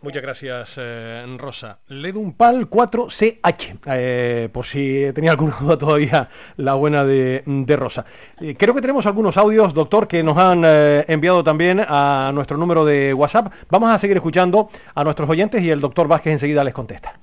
muchas 0.00 0.22
gracias, 0.22 0.78
eh, 0.82 1.24
Rosa. 1.38 1.78
Ledunpal 1.86 2.68
4CH, 2.68 3.78
eh, 3.86 4.48
por 4.52 4.66
si 4.66 5.12
tenía 5.14 5.30
alguna 5.30 5.56
duda 5.60 5.78
todavía 5.78 6.28
la 6.56 6.74
buena 6.74 7.04
de, 7.04 7.44
Rosa. 7.78 8.04
Eh, 8.40 8.56
creo 8.58 8.74
que 8.74 8.80
tenemos 8.80 9.06
algunos 9.06 9.36
audios, 9.36 9.72
doctor, 9.72 10.08
que 10.08 10.24
nos 10.24 10.36
han 10.36 10.64
enviado 11.06 11.44
también 11.44 11.84
a 11.86 12.32
nuestro 12.34 12.56
número 12.56 12.84
de 12.84 13.14
WhatsApp. 13.14 13.52
Vamos 13.70 13.94
a 13.94 13.98
seguir 14.00 14.16
escuchando 14.16 14.70
a 14.92 15.04
nuestros 15.04 15.30
oyentes 15.30 15.62
y 15.62 15.70
el 15.70 15.80
doctor 15.80 16.08
Vázquez 16.08 16.32
enseguida 16.32 16.64
les 16.64 16.74
contesta. 16.74 17.14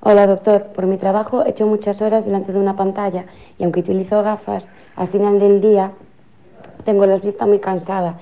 Hola 0.00 0.26
doctor, 0.26 0.66
por 0.74 0.86
mi 0.86 0.98
trabajo 0.98 1.44
he 1.44 1.50
hecho 1.50 1.66
muchas 1.66 2.00
horas 2.02 2.24
delante 2.24 2.52
de 2.52 2.60
una 2.60 2.76
pantalla 2.76 3.24
y 3.58 3.64
aunque 3.64 3.80
utilizo 3.80 4.22
gafas, 4.22 4.68
al 4.94 5.08
final 5.08 5.40
del 5.40 5.60
día 5.60 5.92
tengo 6.84 7.06
las 7.06 7.22
vistas 7.22 7.48
muy 7.48 7.58
cansadas 7.58 8.16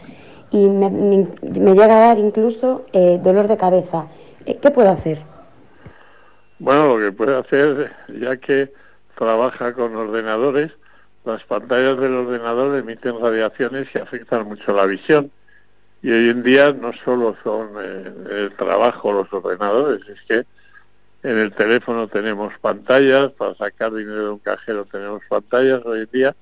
y 0.50 0.68
me, 0.68 1.26
llega 1.42 1.96
a 1.96 2.08
dar 2.08 2.18
incluso 2.18 2.86
eh, 2.92 3.20
dolor 3.22 3.48
de 3.48 3.56
cabeza. 3.56 4.06
Eh, 4.46 4.58
¿Qué 4.62 4.70
puedo 4.70 4.88
hacer? 4.88 5.20
Bueno, 6.60 6.96
lo 6.96 7.04
que 7.04 7.12
puede 7.12 7.36
hacer, 7.36 7.92
ya 8.20 8.36
que 8.36 8.72
trabaja 9.18 9.74
con 9.74 9.96
ordenadores, 9.96 10.70
las 11.24 11.42
pantallas 11.42 11.98
del 11.98 12.14
ordenador 12.14 12.76
emiten 12.78 13.20
radiaciones 13.20 13.90
que 13.90 13.98
afectan 13.98 14.46
mucho 14.46 14.72
la 14.72 14.86
visión. 14.86 15.30
Y 16.02 16.12
hoy 16.12 16.28
en 16.28 16.42
día 16.44 16.72
no 16.72 16.92
solo 17.04 17.34
son 17.42 17.70
eh, 17.80 18.12
el 18.30 18.52
trabajo 18.56 19.12
los 19.12 19.32
ordenadores, 19.32 20.00
es 20.08 20.20
que 20.28 20.46
en 21.24 21.38
el 21.38 21.52
teléfono 21.52 22.06
tenemos 22.06 22.52
pantallas, 22.58 23.32
para 23.32 23.54
sacar 23.54 23.94
dinero 23.94 24.24
de 24.24 24.30
un 24.30 24.38
cajero 24.38 24.84
tenemos 24.84 25.22
pantallas 25.26 25.80
hoy 25.86 26.00
en 26.00 26.08
día. 26.12 26.36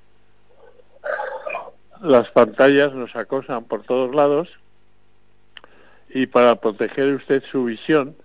Las 2.01 2.29
pantallas 2.31 2.93
nos 2.93 3.15
acosan 3.15 3.63
por 3.63 3.85
todos 3.85 4.13
lados 4.13 4.49
y 6.11 6.27
para 6.27 6.57
proteger 6.57 7.15
usted 7.15 7.45
su 7.45 7.67
visión, 7.67 8.17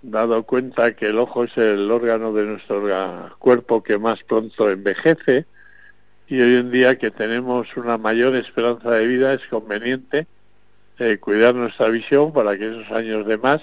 dado 0.00 0.44
cuenta 0.44 0.96
que 0.96 1.08
el 1.08 1.18
ojo 1.18 1.44
es 1.44 1.54
el 1.58 1.90
órgano 1.90 2.32
de 2.32 2.46
nuestro 2.46 2.82
cuerpo 3.38 3.82
que 3.82 3.98
más 3.98 4.22
pronto 4.22 4.70
envejece 4.70 5.44
y 6.26 6.40
hoy 6.40 6.54
en 6.54 6.70
día 6.70 6.96
que 6.96 7.10
tenemos 7.10 7.76
una 7.76 7.98
mayor 7.98 8.34
esperanza 8.34 8.92
de 8.92 9.06
vida 9.06 9.34
es 9.34 9.46
conveniente 9.46 10.26
eh, 10.98 11.18
cuidar 11.18 11.54
nuestra 11.54 11.88
visión 11.88 12.32
para 12.32 12.56
que 12.56 12.70
esos 12.70 12.90
años 12.90 13.26
de 13.26 13.36
más 13.36 13.60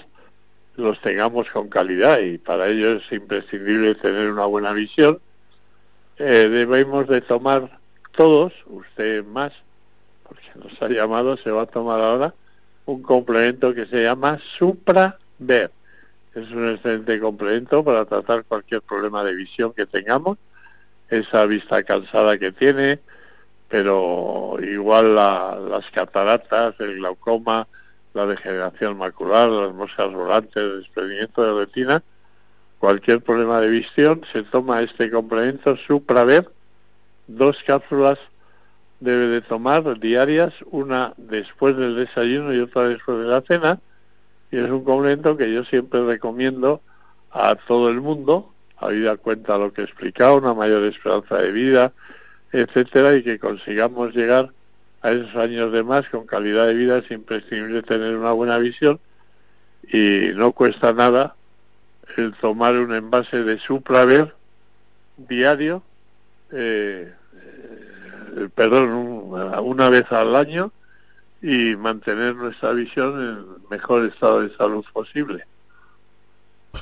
los 0.76 1.00
tengamos 1.00 1.50
con 1.50 1.68
calidad 1.68 2.18
y 2.20 2.38
para 2.38 2.68
ello 2.68 2.94
es 2.94 3.12
imprescindible 3.12 3.94
tener 3.94 4.30
una 4.30 4.46
buena 4.46 4.72
visión. 4.72 5.20
Eh, 6.18 6.48
debemos 6.50 7.06
de 7.08 7.20
tomar 7.20 7.78
todos, 8.16 8.52
usted 8.66 9.24
más, 9.24 9.52
porque 10.26 10.46
nos 10.56 10.80
ha 10.82 10.88
llamado, 10.88 11.36
se 11.36 11.50
va 11.50 11.62
a 11.62 11.66
tomar 11.66 12.00
ahora 12.00 12.34
un 12.86 13.02
complemento 13.02 13.74
que 13.74 13.86
se 13.86 14.02
llama 14.02 14.38
Supra-Ver. 14.38 15.70
Es 16.34 16.50
un 16.50 16.68
excelente 16.70 17.20
complemento 17.20 17.84
para 17.84 18.04
tratar 18.04 18.44
cualquier 18.44 18.82
problema 18.82 19.22
de 19.24 19.34
visión 19.34 19.72
que 19.72 19.86
tengamos, 19.86 20.38
esa 21.08 21.46
vista 21.46 21.82
cansada 21.84 22.38
que 22.38 22.50
tiene, 22.50 22.98
pero 23.68 24.56
igual 24.60 25.14
las 25.14 25.90
cataratas, 25.92 26.74
el 26.80 26.96
glaucoma, 26.96 27.68
la 28.14 28.26
degeneración 28.26 28.96
macular, 28.96 29.48
las 29.48 29.74
moscas 29.74 30.12
volantes, 30.12 30.56
el 30.56 30.78
desprendimiento 30.78 31.42
de 31.42 31.66
retina, 31.66 32.02
cualquier 32.78 33.20
problema 33.20 33.60
de 33.60 33.68
visión, 33.68 34.22
se 34.32 34.44
toma 34.44 34.82
este 34.82 35.10
complemento 35.10 35.76
Supraver, 35.76 36.50
dos 37.26 37.62
cápsulas 37.66 38.18
debe 39.00 39.26
de 39.26 39.40
tomar 39.42 39.98
diarias, 39.98 40.54
una 40.70 41.12
después 41.16 41.76
del 41.76 41.96
desayuno 41.96 42.54
y 42.54 42.60
otra 42.60 42.88
después 42.88 43.18
de 43.18 43.24
la 43.24 43.42
cena, 43.42 43.80
y 44.50 44.58
es 44.58 44.70
un 44.70 44.84
complemento 44.84 45.36
que 45.36 45.52
yo 45.52 45.64
siempre 45.64 46.04
recomiendo 46.06 46.80
a 47.32 47.56
todo 47.56 47.90
el 47.90 48.00
mundo, 48.00 48.52
habida 48.76 49.16
cuenta 49.16 49.58
lo 49.58 49.72
que 49.72 49.80
he 49.80 49.84
explicado, 49.84 50.36
una 50.36 50.54
mayor 50.54 50.84
esperanza 50.84 51.38
de 51.38 51.50
vida, 51.50 51.92
etcétera, 52.52 53.16
y 53.16 53.24
que 53.24 53.40
consigamos 53.40 54.14
llegar 54.14 54.52
a 55.04 55.12
esos 55.12 55.36
años 55.36 55.70
de 55.70 55.82
más 55.82 56.08
con 56.08 56.26
calidad 56.26 56.66
de 56.66 56.72
vida 56.72 56.96
es 56.96 57.10
imprescindible 57.10 57.82
tener 57.82 58.16
una 58.16 58.32
buena 58.32 58.56
visión 58.56 58.98
y 59.86 60.30
no 60.34 60.52
cuesta 60.52 60.94
nada 60.94 61.36
el 62.16 62.32
tomar 62.32 62.74
un 62.74 62.94
envase 62.94 63.44
de 63.44 63.58
Supraver 63.58 64.34
diario, 65.18 65.82
eh, 66.52 67.12
eh, 68.36 68.48
perdón, 68.54 68.88
una 69.62 69.90
vez 69.90 70.10
al 70.10 70.34
año 70.34 70.72
y 71.42 71.76
mantener 71.76 72.34
nuestra 72.36 72.72
visión 72.72 73.20
en 73.20 73.28
el 73.28 73.46
mejor 73.68 74.06
estado 74.06 74.40
de 74.40 74.56
salud 74.56 74.86
posible 74.90 75.44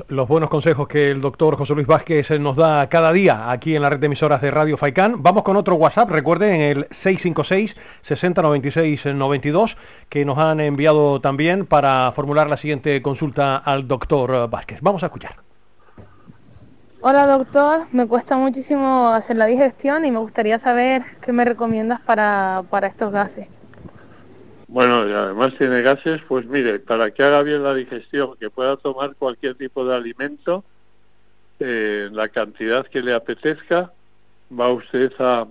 los 0.08 0.28
buenos 0.28 0.48
consejos 0.48 0.88
que 0.88 1.10
el 1.10 1.20
doctor 1.20 1.56
José 1.56 1.74
Luis 1.74 1.86
Vázquez 1.86 2.30
nos 2.40 2.56
da 2.56 2.88
cada 2.88 3.12
día 3.12 3.50
aquí 3.50 3.76
en 3.76 3.82
la 3.82 3.90
red 3.90 3.98
de 3.98 4.06
emisoras 4.06 4.40
de 4.40 4.50
Radio 4.50 4.76
Faicán. 4.76 5.22
Vamos 5.22 5.42
con 5.42 5.56
otro 5.56 5.74
WhatsApp, 5.76 6.10
recuerden 6.10 6.60
el 6.60 6.88
656 6.90 7.76
6096 8.02 9.14
92 9.14 9.76
que 10.08 10.24
nos 10.24 10.38
han 10.38 10.60
enviado 10.60 11.20
también 11.20 11.66
para 11.66 12.12
formular 12.12 12.48
la 12.48 12.56
siguiente 12.56 13.00
consulta 13.02 13.56
al 13.56 13.88
doctor 13.88 14.48
Vázquez. 14.48 14.78
Vamos 14.80 15.02
a 15.02 15.06
escuchar. 15.06 15.36
Hola 17.00 17.26
doctor, 17.26 17.86
me 17.90 18.06
cuesta 18.06 18.36
muchísimo 18.36 19.08
hacer 19.08 19.36
la 19.36 19.46
digestión 19.46 20.04
y 20.04 20.10
me 20.10 20.18
gustaría 20.18 20.58
saber 20.58 21.02
qué 21.20 21.32
me 21.32 21.44
recomiendas 21.44 22.00
para, 22.00 22.62
para 22.70 22.86
estos 22.86 23.10
gases. 23.10 23.48
Bueno, 24.72 25.06
y 25.06 25.12
además 25.12 25.52
tiene 25.58 25.82
gases, 25.82 26.22
pues 26.26 26.46
mire, 26.46 26.78
para 26.78 27.10
que 27.10 27.22
haga 27.22 27.42
bien 27.42 27.62
la 27.62 27.74
digestión, 27.74 28.38
que 28.40 28.48
pueda 28.48 28.78
tomar 28.78 29.14
cualquier 29.16 29.54
tipo 29.54 29.84
de 29.84 29.94
alimento, 29.94 30.64
eh, 31.60 32.08
la 32.10 32.30
cantidad 32.30 32.86
que 32.86 33.02
le 33.02 33.12
apetezca, 33.12 33.92
va 34.50 34.72
usted 34.72 35.12
a 35.18 35.46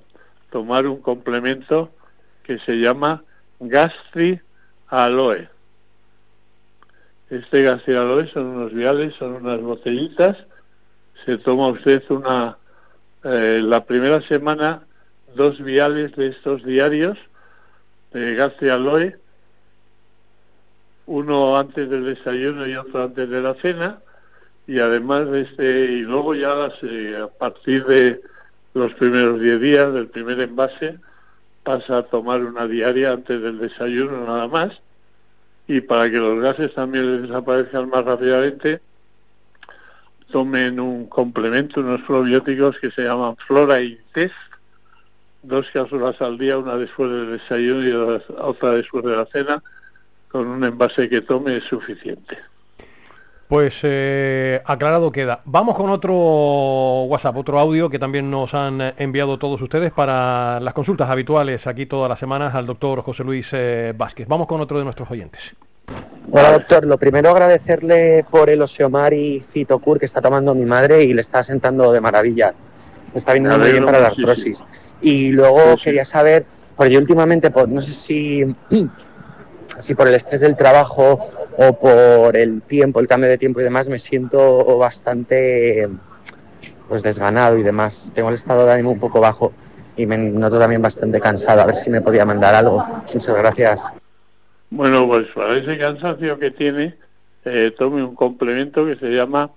tomar 0.50 0.88
un 0.88 1.00
complemento 1.02 1.92
que 2.42 2.58
se 2.58 2.80
llama 2.80 3.24
Gastri 3.60 4.42
Aloe. 4.88 5.48
Este 7.30 7.62
Gastri 7.62 7.94
Aloe 7.94 8.28
son 8.28 8.48
unos 8.48 8.74
viales, 8.74 9.14
son 9.14 9.34
unas 9.34 9.62
botellitas. 9.62 10.36
Se 11.26 11.38
toma 11.38 11.68
usted 11.68 12.02
una, 12.10 12.58
eh, 13.24 13.62
la 13.64 13.86
primera 13.86 14.20
semana, 14.24 14.82
dos 15.36 15.64
viales 15.64 16.16
de 16.16 16.30
estos 16.30 16.64
diarios 16.64 17.20
de 18.12 18.72
aloe, 18.72 19.16
uno 21.06 21.58
antes 21.58 21.90
del 21.90 22.06
desayuno 22.06 22.68
y 22.68 22.76
otro 22.76 23.04
antes 23.04 23.30
de 23.30 23.42
la 23.42 23.54
cena, 23.56 24.00
y 24.68 24.80
además 24.80 25.30
de 25.30 25.42
este, 25.42 25.86
y 25.94 26.02
luego 26.02 26.36
ya 26.36 26.66
a 26.66 27.28
partir 27.28 27.86
de 27.86 28.22
los 28.74 28.94
primeros 28.94 29.40
10 29.40 29.60
días 29.60 29.94
del 29.94 30.08
primer 30.08 30.40
envase, 30.40 31.00
pasa 31.64 32.00
a 32.00 32.04
tomar 32.04 32.44
una 32.44 32.68
diaria 32.68 33.14
antes 33.14 33.42
del 33.42 33.60
desayuno 33.60 34.26
nada 34.26 34.48
más, 34.48 34.80
y 35.68 35.82
para 35.82 36.10
que 36.10 36.18
los 36.18 36.40
gases 36.42 36.74
también 36.74 37.12
les 37.12 37.22
desaparezcan 37.24 37.90
más 37.90 38.04
rápidamente, 38.04 38.82
tomen 40.32 40.80
un 40.80 41.08
complemento, 41.08 41.82
unos 41.82 42.02
probióticos 42.02 42.80
que 42.80 42.92
se 42.92 43.04
llaman 43.04 43.36
Flora 43.38 43.82
Intest, 43.82 44.34
dos 45.44 45.68
cápsulas 45.72 46.22
al 46.22 46.38
día, 46.38 46.58
una 46.58 46.78
después 46.78 47.10
del 47.10 47.32
desayuno 47.38 47.88
y 47.88 47.92
otra 48.38 48.72
después 48.72 49.04
de 49.04 49.16
la 49.16 49.26
cena, 49.26 49.64
con 50.30 50.48
un 50.48 50.64
envase 50.64 51.10
que 51.10 51.22
tome 51.22 51.58
es 51.58 51.64
suficiente. 51.64 52.38
Pues 53.48 53.80
eh, 53.84 54.62
aclarado 54.64 55.12
queda. 55.12 55.42
Vamos 55.44 55.76
con 55.76 55.90
otro 55.90 57.04
WhatsApp, 57.04 57.36
otro 57.36 57.60
audio 57.60 57.90
que 57.90 58.00
también 58.00 58.32
nos 58.32 58.54
han 58.54 58.94
enviado 58.98 59.38
todos 59.38 59.62
ustedes 59.62 59.92
para 59.92 60.62
las 60.62 60.74
consultas 60.74 61.10
habituales 61.10 61.68
aquí 61.68 61.86
todas 61.86 62.08
las 62.08 62.18
semanas 62.18 62.56
al 62.56 62.66
doctor 62.66 63.02
José 63.02 63.26
Luis 63.26 63.50
eh, 63.52 63.94
Vázquez. 63.94 64.26
Vamos 64.30 64.48
con 64.48 64.62
otro 64.62 64.78
de 64.78 64.86
nuestros 64.86 65.12
oyentes. 65.12 65.54
Hola 66.32 66.54
doctor, 66.54 66.86
lo 66.86 66.98
primero 66.98 67.32
agradecerle 67.32 68.26
por 68.32 68.50
el 68.50 68.62
Oseomar 68.62 69.14
y 69.14 69.44
Fitocur 69.52 70.00
que 70.00 70.06
está 70.06 70.22
tomando 70.22 70.56
mi 70.56 70.64
madre 70.64 71.04
y 71.04 71.14
le 71.14 71.20
está 71.20 71.44
sentando 71.44 71.92
de 71.92 72.00
maravilla. 72.00 72.54
está 73.14 73.34
viniendo 73.34 73.60
muy 73.60 73.72
bien 73.74 73.84
para 73.84 74.00
la 74.00 74.08
artrosis. 74.08 74.60
Y 75.02 75.32
luego 75.32 75.76
quería 75.84 76.06
saber, 76.06 76.46
porque 76.76 76.94
yo 76.94 77.00
últimamente, 77.00 77.52
por, 77.52 77.68
no 77.68 77.82
sé 77.82 77.94
si, 77.94 78.56
si 79.80 79.96
por 79.96 80.08
el 80.08 80.16
estrés 80.16 80.42
del 80.42 80.56
trabajo 80.56 81.30
o 81.58 81.74
por 81.74 82.38
el 82.38 82.62
tiempo, 82.62 83.00
el 83.00 83.08
cambio 83.08 83.30
de 83.30 83.38
tiempo 83.38 83.60
y 83.60 83.64
demás, 83.64 83.88
me 83.88 84.00
siento 84.00 84.78
bastante 84.78 85.90
pues 86.88 87.04
desganado 87.04 87.58
y 87.58 87.64
demás. 87.64 88.12
Tengo 88.14 88.30
el 88.30 88.36
estado 88.36 88.66
de 88.66 88.74
ánimo 88.74 88.92
un 88.92 89.00
poco 89.00 89.22
bajo. 89.22 89.54
y 89.96 90.06
me 90.06 90.18
noto 90.18 90.60
también 90.60 90.82
bastante 90.82 91.20
cansado. 91.20 91.62
A 91.62 91.66
ver 91.66 91.76
si 91.76 91.90
me 91.90 92.02
podía 92.02 92.26
mandar 92.26 92.54
algo. 92.54 92.86
Muchas 93.14 93.38
gracias. 93.38 93.82
Bueno, 94.70 95.08
pues 95.08 95.28
para 95.36 95.58
ese 95.58 95.78
cansancio 95.78 96.40
que 96.40 96.52
tiene, 96.52 96.96
eh, 97.46 97.74
tome 97.78 98.04
un 98.04 98.16
complemento 98.16 98.86
que 98.86 98.96
se 98.96 99.10
llama 99.10 99.52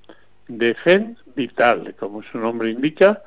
Defen 0.48 1.16
Vital, 1.34 1.94
como 1.98 2.22
su 2.22 2.38
nombre 2.38 2.70
indica, 2.70 3.22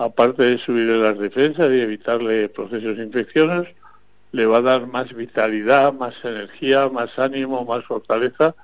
aparte 0.00 0.42
de 0.44 0.56
subirle 0.56 0.96
las 0.96 1.18
defensas 1.18 1.70
y 1.70 1.78
evitarle 1.78 2.48
procesos 2.48 2.96
infecciosos, 2.96 3.68
le 4.32 4.46
va 4.46 4.56
a 4.56 4.62
dar 4.62 4.86
más 4.86 5.12
vitalidad, 5.12 5.92
más 5.92 6.14
energía, 6.24 6.88
más 6.88 7.18
ánimo, 7.18 7.66
más 7.66 7.84
fortaleza, 7.84 8.54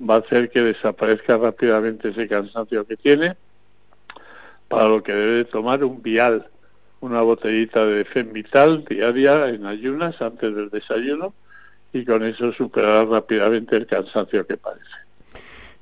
va 0.00 0.16
a 0.16 0.18
hacer 0.18 0.50
que 0.50 0.62
desaparezca 0.62 1.36
rápidamente 1.36 2.08
ese 2.08 2.26
cansancio 2.26 2.84
que 2.84 2.96
tiene, 2.96 3.36
para 4.66 4.88
lo 4.88 5.04
que 5.04 5.12
debe 5.12 5.44
tomar 5.44 5.84
un 5.84 6.02
vial, 6.02 6.48
una 7.00 7.20
botellita 7.20 7.86
de 7.86 7.98
Defen 7.98 8.32
Vital 8.32 8.84
diaria 8.86 9.48
en 9.50 9.66
ayunas 9.66 10.20
antes 10.20 10.52
del 10.52 10.70
desayuno, 10.70 11.32
y 11.92 12.04
con 12.04 12.24
eso 12.24 12.52
superar 12.52 13.06
rápidamente 13.06 13.76
el 13.76 13.86
cansancio 13.86 14.44
que 14.44 14.56
padece. 14.56 15.05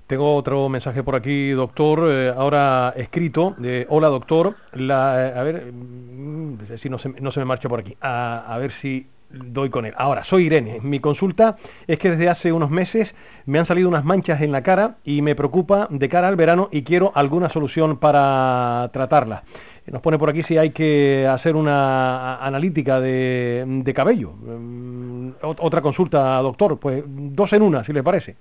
Tengo 0.06 0.36
otro 0.36 0.68
mensaje 0.68 1.02
por 1.02 1.14
aquí, 1.14 1.52
doctor, 1.52 2.10
eh, 2.10 2.30
ahora 2.36 2.92
escrito, 2.94 3.54
de 3.56 3.86
hola 3.88 4.08
doctor, 4.08 4.54
la, 4.74 5.28
eh, 5.28 5.32
a 5.34 5.42
ver 5.42 5.72
mm, 5.72 6.58
si 6.76 6.90
no 6.90 6.98
se, 6.98 7.08
no 7.08 7.32
se 7.32 7.40
me 7.40 7.46
marcha 7.46 7.70
por 7.70 7.80
aquí, 7.80 7.96
a, 8.02 8.54
ver 8.60 8.70
si 8.72 9.06
doy 9.30 9.70
con 9.70 9.86
él. 9.86 9.94
Ahora, 9.96 10.22
soy 10.22 10.44
Irene, 10.44 10.78
mi 10.82 11.00
consulta 11.00 11.56
es 11.86 11.96
que 11.96 12.10
desde 12.10 12.28
hace 12.28 12.52
unos 12.52 12.68
meses 12.68 13.14
me 13.46 13.58
han 13.58 13.64
salido 13.64 13.88
unas 13.88 14.04
manchas 14.04 14.42
en 14.42 14.52
la 14.52 14.62
cara 14.62 14.96
y 15.04 15.22
me 15.22 15.34
preocupa 15.34 15.88
de 15.90 16.06
cara 16.10 16.28
al 16.28 16.36
verano 16.36 16.68
y 16.70 16.82
quiero 16.82 17.10
alguna 17.14 17.48
solución 17.48 17.96
para 17.96 18.90
tratarla. 18.92 19.44
Nos 19.86 20.02
pone 20.02 20.18
por 20.18 20.28
aquí 20.28 20.42
si 20.42 20.58
hay 20.58 20.70
que 20.70 21.26
hacer 21.26 21.56
una 21.56 22.36
analítica 22.44 23.00
de, 23.00 23.92
cabello. 23.96 24.32
Mm, 24.32 25.30
otra 25.40 25.80
consulta, 25.80 26.36
doctor. 26.42 26.78
Pues 26.78 27.02
dos 27.06 27.54
en 27.54 27.62
una, 27.62 27.84
si 27.84 27.94
le 27.94 28.02
parece. 28.02 28.36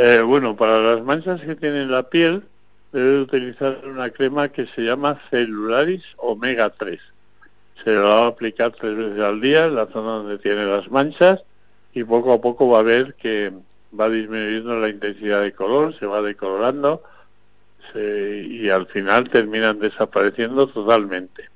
Eh, 0.00 0.22
bueno, 0.22 0.54
para 0.54 0.78
las 0.78 1.02
manchas 1.02 1.40
que 1.40 1.56
tiene 1.56 1.84
la 1.86 2.04
piel, 2.04 2.44
debe 2.92 3.22
utilizar 3.22 3.80
una 3.84 4.10
crema 4.10 4.48
que 4.48 4.68
se 4.68 4.82
llama 4.82 5.20
Celularis 5.28 6.04
Omega 6.18 6.70
3. 6.70 7.00
Se 7.82 7.94
lo 7.94 8.04
va 8.04 8.26
a 8.26 8.26
aplicar 8.28 8.70
tres 8.70 8.96
veces 8.96 9.20
al 9.20 9.40
día 9.40 9.66
en 9.66 9.74
la 9.74 9.86
zona 9.86 10.10
donde 10.18 10.38
tiene 10.38 10.66
las 10.66 10.88
manchas 10.88 11.40
y 11.92 12.04
poco 12.04 12.32
a 12.32 12.40
poco 12.40 12.68
va 12.68 12.78
a 12.78 12.82
ver 12.84 13.14
que 13.14 13.52
va 13.98 14.08
disminuyendo 14.08 14.78
la 14.78 14.88
intensidad 14.88 15.42
de 15.42 15.52
color, 15.52 15.98
se 15.98 16.06
va 16.06 16.22
decolorando 16.22 17.02
y 17.96 18.68
al 18.68 18.86
final 18.86 19.28
terminan 19.28 19.80
desapareciendo 19.80 20.68
totalmente. 20.68 21.48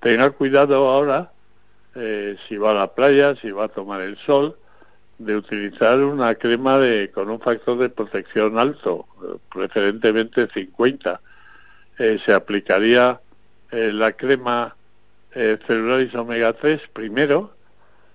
Tenga 0.00 0.30
cuidado 0.30 0.88
ahora, 0.88 1.30
eh, 1.94 2.36
si 2.48 2.56
va 2.56 2.72
a 2.72 2.74
la 2.74 2.94
playa, 2.94 3.36
si 3.36 3.52
va 3.52 3.64
a 3.66 3.68
tomar 3.68 4.00
el 4.00 4.16
sol, 4.18 4.56
de 5.20 5.36
utilizar 5.36 5.98
una 6.00 6.34
crema 6.34 6.78
de, 6.78 7.10
con 7.10 7.30
un 7.30 7.40
factor 7.40 7.78
de 7.78 7.90
protección 7.90 8.58
alto, 8.58 9.06
preferentemente 9.52 10.48
50. 10.52 11.20
Eh, 11.98 12.18
se 12.24 12.32
aplicaría 12.32 13.20
eh, 13.70 13.90
la 13.92 14.12
crema 14.12 14.76
Celularis 15.32 16.12
Omega 16.16 16.52
3 16.54 16.80
primero 16.92 17.52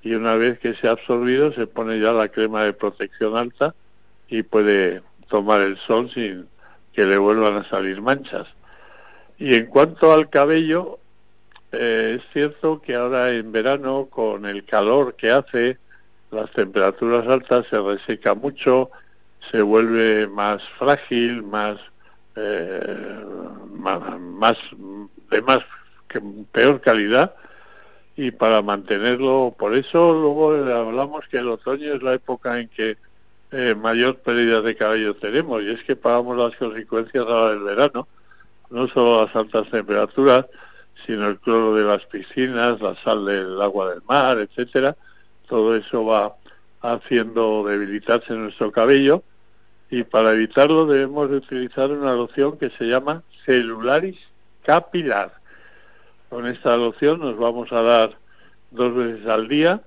y 0.01 0.15
una 0.15 0.35
vez 0.35 0.59
que 0.59 0.75
se 0.75 0.88
ha 0.88 0.91
absorbido 0.91 1.53
se 1.53 1.65
pone 1.65 2.00
ya 2.00 2.12
la 2.12 2.27
crema 2.27 2.63
de 2.63 2.74
protección 2.74 3.38
alta 3.38 3.74
y 4.27 4.43
puede 4.43 5.01
tomar 5.29 5.62
el 5.62 5.77
sol 5.77 6.12
sin, 6.12 6.47
que 6.93 7.05
le 7.05 7.17
vuelvan 7.17 7.57
a 7.57 7.69
salir 7.69 8.01
manchas. 8.01 8.47
Y 9.38 9.55
en 9.55 9.65
cuanto 9.65 10.13
al 10.13 10.29
cabello, 10.29 11.00
eh, 11.71 12.19
es 12.19 12.31
cierto 12.31 12.81
que 12.81 12.95
ahora 12.95 13.33
en 13.33 13.51
verano, 13.51 14.07
con 14.09 14.45
el 14.45 14.63
calor 14.63 15.15
que 15.15 15.29
hace, 15.29 15.77
las 16.35 16.51
temperaturas 16.51 17.27
altas 17.27 17.65
se 17.69 17.79
reseca 17.81 18.35
mucho, 18.35 18.91
se 19.51 19.61
vuelve 19.61 20.27
más 20.27 20.61
frágil, 20.77 21.43
más, 21.43 21.79
eh, 22.35 23.24
más, 23.74 24.57
de 25.31 25.41
más 25.41 25.59
peor 26.51 26.81
calidad 26.81 27.35
y 28.15 28.31
para 28.31 28.61
mantenerlo, 28.61 29.53
por 29.57 29.75
eso 29.75 30.13
luego 30.13 30.53
hablamos 30.74 31.25
que 31.29 31.37
el 31.37 31.50
otoño 31.50 31.93
es 31.93 32.01
la 32.01 32.13
época 32.13 32.59
en 32.59 32.69
que 32.69 32.98
eh, 33.51 33.75
mayor 33.75 34.17
pérdida 34.17 34.61
de 34.61 34.75
cabello 34.75 35.15
tenemos 35.15 35.61
y 35.63 35.71
es 35.71 35.83
que 35.83 35.95
pagamos 35.95 36.37
las 36.37 36.55
consecuencias 36.55 37.25
ahora 37.27 37.50
del 37.51 37.63
verano, 37.63 38.07
no 38.69 38.87
solo 38.87 39.25
las 39.25 39.35
altas 39.35 39.69
temperaturas, 39.69 40.45
sino 41.05 41.27
el 41.27 41.39
cloro 41.39 41.75
de 41.75 41.83
las 41.83 42.05
piscinas, 42.05 42.81
la 42.81 42.95
sal 42.95 43.25
del 43.25 43.61
agua 43.61 43.91
del 43.91 44.01
mar, 44.07 44.39
etcétera. 44.39 44.95
Todo 45.48 45.75
eso 45.75 46.05
va 46.05 46.36
haciendo 46.81 47.66
debilitarse 47.66 48.34
nuestro 48.34 48.72
cabello 48.72 49.24
y 49.90 50.03
para 50.03 50.34
evitarlo 50.34 50.86
debemos 50.86 51.29
de 51.29 51.38
utilizar 51.38 51.92
una 51.92 52.14
loción 52.14 52.58
que 52.58 52.70
se 52.72 52.86
llama 52.86 53.24
celularis 53.46 54.18
capilar. 54.64 55.34
Con 56.29 56.48
esta 56.48 56.75
loción 56.77 57.20
nos 57.20 57.38
vamos 57.38 57.72
a 57.72 57.81
dar 57.81 58.18
dos 58.72 58.94
veces 58.94 59.27
al 59.27 59.48
día 59.48 59.81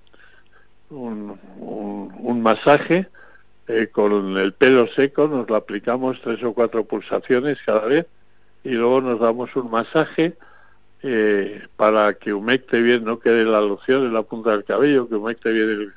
un, 0.91 1.39
un 1.59 2.43
masaje 2.43 3.09
eh, 3.69 3.89
con 3.93 4.39
el 4.39 4.55
pelo 4.55 4.87
seco 4.89 5.29
nos 5.29 5.49
lo 5.49 5.55
aplicamos 5.55 6.21
tres 6.23 6.43
o 6.43 6.55
cuatro 6.55 6.85
pulsaciones 6.85 7.59
cada 7.67 7.83
vez 7.83 8.07
y 8.65 8.71
luego 8.71 9.03
nos 9.03 9.21
damos 9.21 9.55
un 9.57 9.71
masaje 9.71 10.39
eh, 11.03 11.67
para 11.77 12.15
que 12.15 12.33
humecte 12.33 12.81
bien, 12.83 13.05
no 13.05 13.19
quede 13.19 13.45
la 13.45 13.61
loción 13.61 14.05
en 14.05 14.13
la 14.13 14.23
punta 14.23 14.51
del 14.51 14.65
cabello, 14.65 15.09
que 15.09 15.15
humecte 15.15 15.53
bien 15.53 15.93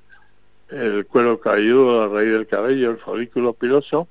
el, 0.69 0.77
el 0.77 1.05
cuero 1.05 1.39
cabelludo, 1.39 2.07
la 2.07 2.13
raíz 2.13 2.31
del 2.31 2.47
cabello, 2.47 2.91
el 2.91 2.97
folículo 2.97 3.53
piloso. 3.53 4.07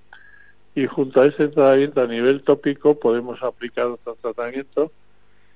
Y 0.74 0.86
junto 0.86 1.20
a 1.20 1.26
ese 1.26 1.48
tratamiento 1.48 2.00
a 2.00 2.06
nivel 2.06 2.42
tópico 2.42 2.98
podemos 2.98 3.42
aplicar 3.42 3.86
otro 3.86 4.16
tratamiento 4.20 4.92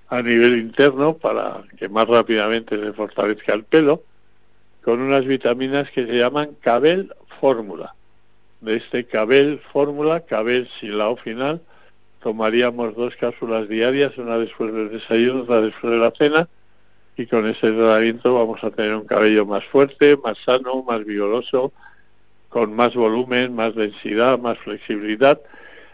a 0.08 0.22
nivel 0.22 0.56
interno 0.56 1.16
para 1.16 1.62
que 1.76 1.88
más 1.88 2.06
rápidamente 2.08 2.78
se 2.78 2.92
fortalezca 2.92 3.54
el 3.54 3.64
pelo 3.64 4.02
con 4.82 5.00
unas 5.00 5.24
vitaminas 5.24 5.90
que 5.90 6.06
se 6.06 6.18
llaman 6.18 6.56
Cabel 6.60 7.14
fórmula. 7.40 7.94
De 8.60 8.76
este 8.76 9.04
Cabel 9.04 9.60
fórmula, 9.72 10.20
Cabel 10.20 10.68
sin 10.78 10.94
final, 11.18 11.60
tomaríamos 12.24 12.96
dos 12.96 13.14
cápsulas 13.16 13.68
diarias, 13.68 14.16
una 14.16 14.38
después 14.38 14.72
del 14.72 14.90
desayuno, 14.90 15.42
otra 15.42 15.60
después 15.60 15.92
de 15.92 15.98
la 15.98 16.10
cena, 16.10 16.48
y 17.18 17.26
con 17.26 17.46
ese 17.46 17.70
tratamiento 17.70 18.34
vamos 18.34 18.64
a 18.64 18.70
tener 18.70 18.96
un 18.96 19.04
cabello 19.04 19.44
más 19.44 19.62
fuerte, 19.66 20.16
más 20.16 20.38
sano, 20.38 20.82
más 20.82 21.04
vigoroso, 21.04 21.74
con 22.48 22.74
más 22.74 22.94
volumen, 22.94 23.54
más 23.54 23.74
densidad, 23.74 24.38
más 24.38 24.56
flexibilidad, 24.58 25.38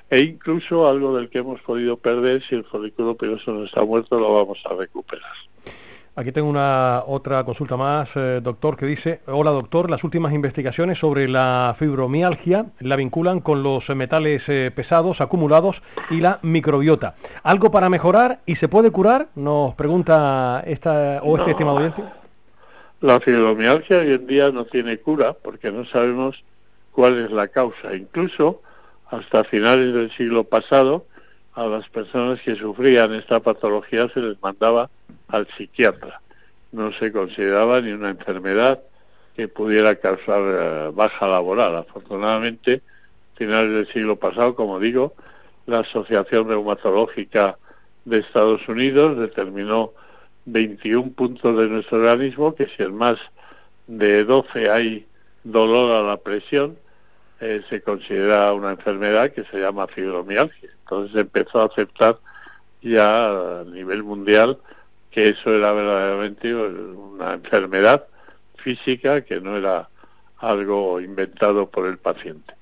e 0.09 0.21
incluso 0.21 0.89
algo 0.89 1.17
del 1.17 1.29
que 1.31 1.39
hemos 1.39 1.61
podido 1.63 1.97
perder, 1.97 2.45
si 2.45 2.55
el 2.55 2.65
folículo 2.65 3.17
piloso 3.17 3.53
no 3.53 3.65
está 3.65 3.85
muerto, 3.85 4.21
lo 4.21 4.33
vamos 4.33 4.63
a 4.71 4.75
recuperar. 4.75 5.33
Aquí 6.17 6.33
tengo 6.33 6.49
una 6.49 7.05
otra 7.07 7.45
consulta 7.45 7.77
más, 7.77 8.11
eh, 8.17 8.41
doctor, 8.43 8.77
que 8.77 8.85
dice, 8.85 9.21
hola 9.27 9.53
doctor, 9.53 9.89
las 9.89 10.03
últimas 10.03 10.33
investigaciones 10.33 10.99
sobre 10.99 11.29
la 11.29 11.77
fibromialgia 11.79 12.67
la 12.81 12.97
vinculan 12.97 13.41
con 13.41 13.63
los 13.63 13.89
metales 13.91 14.49
eh, 14.49 14.73
pesados 14.75 15.21
acumulados 15.21 15.83
y 16.11 16.21
la 16.21 16.41
microbiota. 16.43 17.15
¿Algo 17.45 17.71
para 17.71 17.89
mejorar 17.89 18.41
y 18.45 18.57
se 18.57 18.67
puede 18.67 18.91
curar? 18.91 19.29
Nos 19.37 19.77
pregunta 19.77 20.65
esta 20.67 21.21
o 21.23 21.39
este 21.39 21.53
estimado 21.53 21.77
oyente. 21.77 22.03
La 23.01 23.21
fibromialgia 23.21 23.99
hoy 23.99 24.13
en 24.13 24.27
día 24.27 24.51
no 24.51 24.65
tiene 24.65 24.99
cura 24.99 25.33
porque 25.33 25.71
no 25.71 25.85
sabemos 25.85 26.43
cuál 26.91 27.25
es 27.25 27.31
la 27.31 27.47
causa. 27.47 27.95
Incluso 27.95 28.63
hasta 29.07 29.45
finales 29.45 29.95
del 29.95 30.11
siglo 30.11 30.43
pasado 30.43 31.07
a 31.55 31.67
las 31.67 31.89
personas 31.89 32.41
que 32.43 32.57
sufrían 32.57 33.15
esta 33.15 33.39
patología 33.39 34.09
se 34.13 34.21
les 34.21 34.43
mandaba 34.43 34.91
al 35.33 35.47
psiquiatra. 35.49 36.21
No 36.73 36.93
se 36.93 37.13
consideraba 37.13 37.81
ni 37.81 37.93
una 37.93 38.11
enfermedad 38.11 38.81
que 39.37 39.49
pudiera 39.49 39.97
causar 39.97 40.41
eh, 40.43 40.91
baja 40.95 41.27
laboral. 41.27 41.77
Afortunadamente, 41.77 42.83
a 43.35 43.39
finales 43.39 43.71
del 43.71 43.93
siglo 43.93 44.17
pasado, 44.17 44.55
como 44.55 44.79
digo, 44.79 45.15
la 45.67 45.81
Asociación 45.81 46.49
Reumatológica 46.49 47.59
de 48.05 48.19
Estados 48.19 48.69
Unidos 48.69 49.19
determinó 49.19 49.93
21 50.47 51.13
puntos 51.13 51.57
de 51.57 51.69
nuestro 51.69 51.99
organismo 51.99 52.55
que 52.55 52.67
si 52.67 52.83
en 52.83 52.95
más 52.95 53.19
de 53.87 54.25
12 54.25 54.71
hay 54.71 55.07
dolor 55.45 55.93
a 55.93 56.07
la 56.07 56.17
presión, 56.17 56.77
eh, 57.41 57.63
se 57.69 57.83
considera 57.83 58.53
una 58.53 58.73
enfermedad 58.73 59.33
que 59.33 59.45
se 59.45 59.59
llama 59.59 59.87
fibromialgia. 59.87 60.71
Entonces 60.85 61.17
empezó 61.17 61.61
a 61.61 61.67
aceptar 61.67 62.19
ya 62.83 63.61
a 63.61 63.65
nivel 63.65 64.03
mundial 64.03 64.59
que 65.11 65.31
eso 65.31 65.55
era 65.55 65.73
verdaderamente 65.73 66.55
una 66.55 67.35
enfermedad 67.35 68.07
física 68.57 69.23
que 69.23 69.41
no 69.41 69.57
era 69.57 69.89
algo 70.39 71.01
inventado 71.01 71.69
por 71.69 71.87
el 71.87 71.99
paciente. 71.99 72.55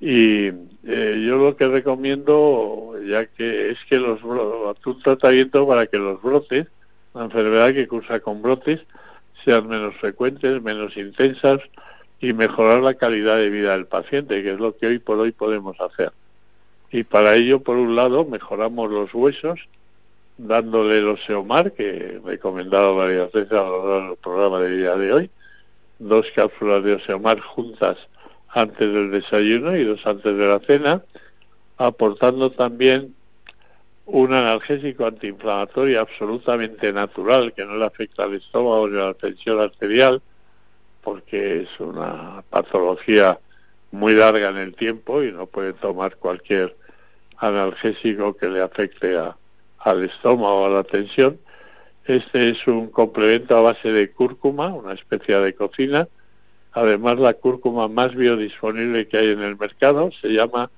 Y 0.00 0.46
eh, 0.86 1.24
yo 1.26 1.38
lo 1.38 1.56
que 1.56 1.68
recomiendo, 1.68 2.94
ya 3.06 3.26
que 3.26 3.70
es 3.70 3.78
que 3.88 3.98
los 3.98 4.22
un 4.22 5.02
tratamiento 5.02 5.66
para 5.66 5.86
que 5.86 5.98
los 5.98 6.20
brotes, 6.20 6.66
la 7.14 7.24
enfermedad 7.24 7.72
que 7.72 7.88
cursa 7.88 8.20
con 8.20 8.42
brotes, 8.42 8.80
sean 9.44 9.68
menos 9.68 9.94
frecuentes, 9.96 10.62
menos 10.62 10.96
intensas 10.96 11.60
y 12.20 12.32
mejorar 12.32 12.82
la 12.82 12.94
calidad 12.94 13.36
de 13.36 13.50
vida 13.50 13.72
del 13.72 13.86
paciente, 13.86 14.42
que 14.42 14.52
es 14.52 14.58
lo 14.58 14.76
que 14.76 14.86
hoy 14.86 14.98
por 14.98 15.18
hoy 15.18 15.32
podemos 15.32 15.80
hacer. 15.80 16.12
Y 16.90 17.04
para 17.04 17.34
ello, 17.34 17.60
por 17.60 17.76
un 17.76 17.96
lado, 17.96 18.24
mejoramos 18.24 18.90
los 18.90 19.12
huesos, 19.12 19.68
dándole 20.36 20.98
el 20.98 21.08
Oseomar, 21.08 21.72
que 21.72 21.88
he 21.88 22.20
recomendado 22.24 22.96
varias 22.96 23.30
veces 23.32 23.52
a 23.52 23.62
lo 23.62 23.88
largo 23.88 24.08
del 24.08 24.16
programa 24.16 24.60
de 24.60 24.76
día 24.76 24.96
de 24.96 25.12
hoy, 25.12 25.30
dos 25.98 26.30
cápsulas 26.34 26.82
de 26.82 26.94
Oseomar 26.94 27.40
juntas 27.40 27.96
antes 28.48 28.92
del 28.92 29.10
desayuno 29.10 29.76
y 29.76 29.84
dos 29.84 30.06
antes 30.06 30.36
de 30.36 30.46
la 30.46 30.60
cena, 30.60 31.02
aportando 31.76 32.50
también 32.50 33.14
un 34.06 34.32
analgésico 34.32 35.06
antiinflamatorio 35.06 36.00
absolutamente 36.00 36.92
natural 36.92 37.52
que 37.52 37.64
no 37.64 37.76
le 37.76 37.86
afecta 37.86 38.24
al 38.24 38.34
estómago 38.34 38.88
ni 38.88 39.00
a 39.00 39.06
la 39.06 39.14
tensión 39.14 39.60
arterial, 39.60 40.20
porque 41.02 41.62
es 41.62 41.80
una 41.80 42.42
patología 42.50 43.38
muy 43.92 44.14
larga 44.14 44.50
en 44.50 44.58
el 44.58 44.74
tiempo 44.74 45.22
y 45.22 45.32
no 45.32 45.46
puede 45.46 45.72
tomar 45.72 46.16
cualquier 46.16 46.76
analgésico 47.38 48.36
que 48.36 48.48
le 48.48 48.60
afecte 48.60 49.16
a, 49.16 49.36
al 49.84 50.02
estómago 50.02 50.66
a 50.66 50.70
la 50.70 50.82
tensión. 50.82 51.38
Este 52.06 52.50
es 52.50 52.66
un 52.66 52.88
complemento 52.88 53.56
a 53.56 53.60
base 53.60 53.92
de 53.92 54.10
cúrcuma, 54.10 54.68
una 54.68 54.94
especie 54.94 55.38
de 55.38 55.54
cocina. 55.54 56.08
Además, 56.72 57.18
la 57.18 57.34
cúrcuma 57.34 57.88
más 57.88 58.14
biodisponible 58.14 59.06
que 59.06 59.18
hay 59.18 59.28
en 59.30 59.42
el 59.42 59.56
mercado 59.56 60.10
se 60.20 60.28
llama 60.28 60.70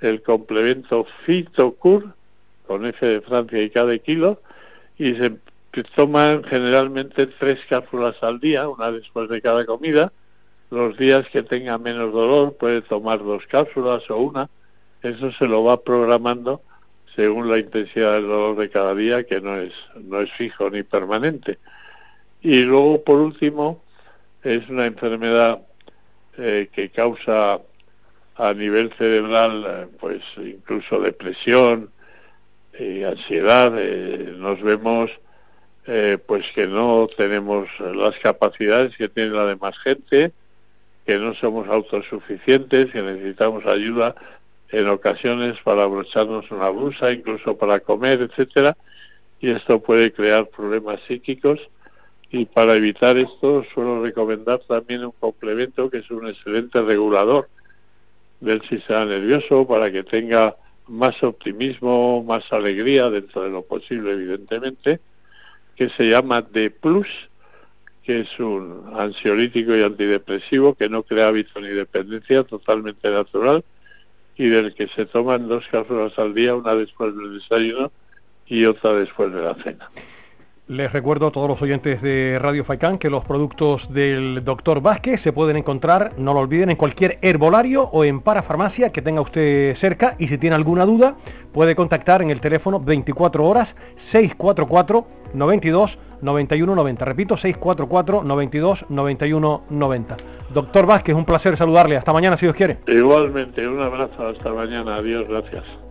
el 0.00 0.22
complemento 0.22 1.06
Fitocur, 1.24 2.14
con 2.66 2.86
F 2.86 3.04
de 3.04 3.20
Francia 3.20 3.62
y 3.62 3.70
K 3.70 3.84
de 3.86 4.00
kilo, 4.00 4.40
y 4.98 5.14
se 5.14 5.32
toman 5.94 6.44
generalmente 6.44 7.26
tres 7.26 7.60
cápsulas 7.68 8.16
al 8.22 8.38
día, 8.38 8.68
una 8.68 8.92
después 8.92 9.28
de 9.28 9.40
cada 9.40 9.64
comida. 9.64 10.12
Los 10.70 10.96
días 10.96 11.28
que 11.30 11.42
tenga 11.42 11.76
menos 11.78 12.12
dolor 12.12 12.54
puede 12.54 12.82
tomar 12.82 13.18
dos 13.22 13.46
cápsulas 13.46 14.08
o 14.10 14.18
una. 14.18 14.48
Eso 15.02 15.32
se 15.32 15.46
lo 15.46 15.64
va 15.64 15.82
programando 15.82 16.62
según 17.14 17.48
la 17.50 17.58
intensidad 17.58 18.14
del 18.14 18.26
dolor 18.26 18.56
de 18.56 18.70
cada 18.70 18.94
día, 18.94 19.24
que 19.24 19.40
no 19.40 19.56
es, 19.56 19.72
no 19.96 20.20
es 20.20 20.32
fijo 20.32 20.70
ni 20.70 20.82
permanente. 20.82 21.58
Y 22.40 22.62
luego, 22.62 23.02
por 23.02 23.18
último, 23.20 23.82
es 24.42 24.68
una 24.68 24.86
enfermedad 24.86 25.60
eh, 26.38 26.68
que 26.72 26.88
causa 26.88 27.60
a 28.36 28.54
nivel 28.54 28.92
cerebral, 28.94 29.64
eh, 29.68 29.86
pues 30.00 30.22
incluso 30.38 31.00
depresión 31.00 31.90
y 32.78 33.02
ansiedad. 33.02 33.72
Eh, 33.78 34.34
nos 34.36 34.62
vemos 34.62 35.10
pues 36.26 36.46
que 36.54 36.68
no 36.68 37.08
tenemos 37.16 37.68
las 37.80 38.16
capacidades 38.20 38.96
que 38.96 39.08
tiene 39.08 39.30
la 39.30 39.46
demás 39.46 39.76
gente, 39.80 40.30
que 41.04 41.18
no 41.18 41.34
somos 41.34 41.66
autosuficientes, 41.66 42.92
que 42.92 43.02
necesitamos 43.02 43.66
ayuda 43.66 44.14
en 44.72 44.88
ocasiones 44.88 45.60
para 45.62 45.84
abrocharnos 45.84 46.50
una 46.50 46.70
blusa, 46.70 47.12
incluso 47.12 47.56
para 47.56 47.80
comer, 47.80 48.22
etcétera, 48.22 48.76
y 49.38 49.50
esto 49.50 49.82
puede 49.82 50.12
crear 50.12 50.48
problemas 50.48 50.98
psíquicos. 51.06 51.60
Y 52.30 52.46
para 52.46 52.74
evitar 52.76 53.18
esto 53.18 53.62
suelo 53.74 54.02
recomendar 54.02 54.60
también 54.60 55.04
un 55.04 55.12
complemento 55.12 55.90
que 55.90 55.98
es 55.98 56.10
un 56.10 56.26
excelente 56.26 56.80
regulador 56.80 57.50
del 58.40 58.62
sistema 58.62 59.04
nervioso 59.04 59.68
para 59.68 59.92
que 59.92 60.02
tenga 60.02 60.56
más 60.88 61.22
optimismo, 61.22 62.24
más 62.24 62.50
alegría 62.50 63.10
dentro 63.10 63.42
de 63.42 63.50
lo 63.50 63.62
posible 63.62 64.12
evidentemente, 64.12 65.00
que 65.76 65.90
se 65.90 66.08
llama 66.08 66.40
D+, 66.40 66.72
que 68.02 68.20
es 68.20 68.40
un 68.40 68.90
ansiolítico 68.94 69.76
y 69.76 69.82
antidepresivo 69.82 70.74
que 70.74 70.88
no 70.88 71.02
crea 71.02 71.28
hábito 71.28 71.60
ni 71.60 71.68
dependencia, 71.68 72.42
totalmente 72.44 73.10
natural, 73.10 73.62
y 74.42 74.48
del 74.48 74.74
que 74.74 74.88
se 74.88 75.06
toman 75.06 75.46
dos 75.46 75.68
cápsulas 75.70 76.18
al 76.18 76.34
día, 76.34 76.56
una 76.56 76.74
después 76.74 77.16
del 77.16 77.34
desayuno 77.34 77.92
y 78.46 78.64
otra 78.64 78.92
después 78.94 79.32
de 79.32 79.40
la 79.40 79.54
cena. 79.54 79.88
Les 80.66 80.92
recuerdo 80.92 81.28
a 81.28 81.30
todos 81.30 81.48
los 81.48 81.62
oyentes 81.62 82.02
de 82.02 82.40
Radio 82.40 82.64
Faicán 82.64 82.98
que 82.98 83.08
los 83.08 83.24
productos 83.24 83.92
del 83.92 84.42
doctor 84.44 84.80
Vázquez 84.80 85.20
se 85.20 85.32
pueden 85.32 85.56
encontrar, 85.56 86.14
no 86.18 86.34
lo 86.34 86.40
olviden, 86.40 86.70
en 86.70 86.76
cualquier 86.76 87.18
herbolario 87.22 87.84
o 87.84 88.04
en 88.04 88.20
parafarmacia 88.20 88.90
que 88.90 89.00
tenga 89.00 89.20
usted 89.20 89.76
cerca 89.76 90.16
y 90.18 90.26
si 90.26 90.38
tiene 90.38 90.56
alguna 90.56 90.86
duda 90.86 91.16
puede 91.52 91.76
contactar 91.76 92.20
en 92.20 92.30
el 92.30 92.40
teléfono 92.40 92.80
24 92.80 93.44
horas 93.44 93.76
644 93.96 95.06
92 95.34 95.98
91 96.22 96.74
90. 96.74 97.04
Repito, 97.04 97.36
644 97.36 98.22
92 98.22 98.86
91 98.88 99.64
90. 99.68 100.16
Doctor 100.54 100.86
Vázquez, 100.86 101.14
un 101.14 101.24
placer 101.24 101.56
saludarle. 101.56 101.96
Hasta 101.96 102.12
mañana 102.12 102.36
si 102.36 102.46
Dios 102.46 102.56
quiere. 102.56 102.78
Igualmente, 102.86 103.66
un 103.66 103.80
abrazo. 103.80 104.28
Hasta 104.28 104.52
mañana. 104.52 104.96
Adiós, 104.96 105.26
gracias. 105.28 105.81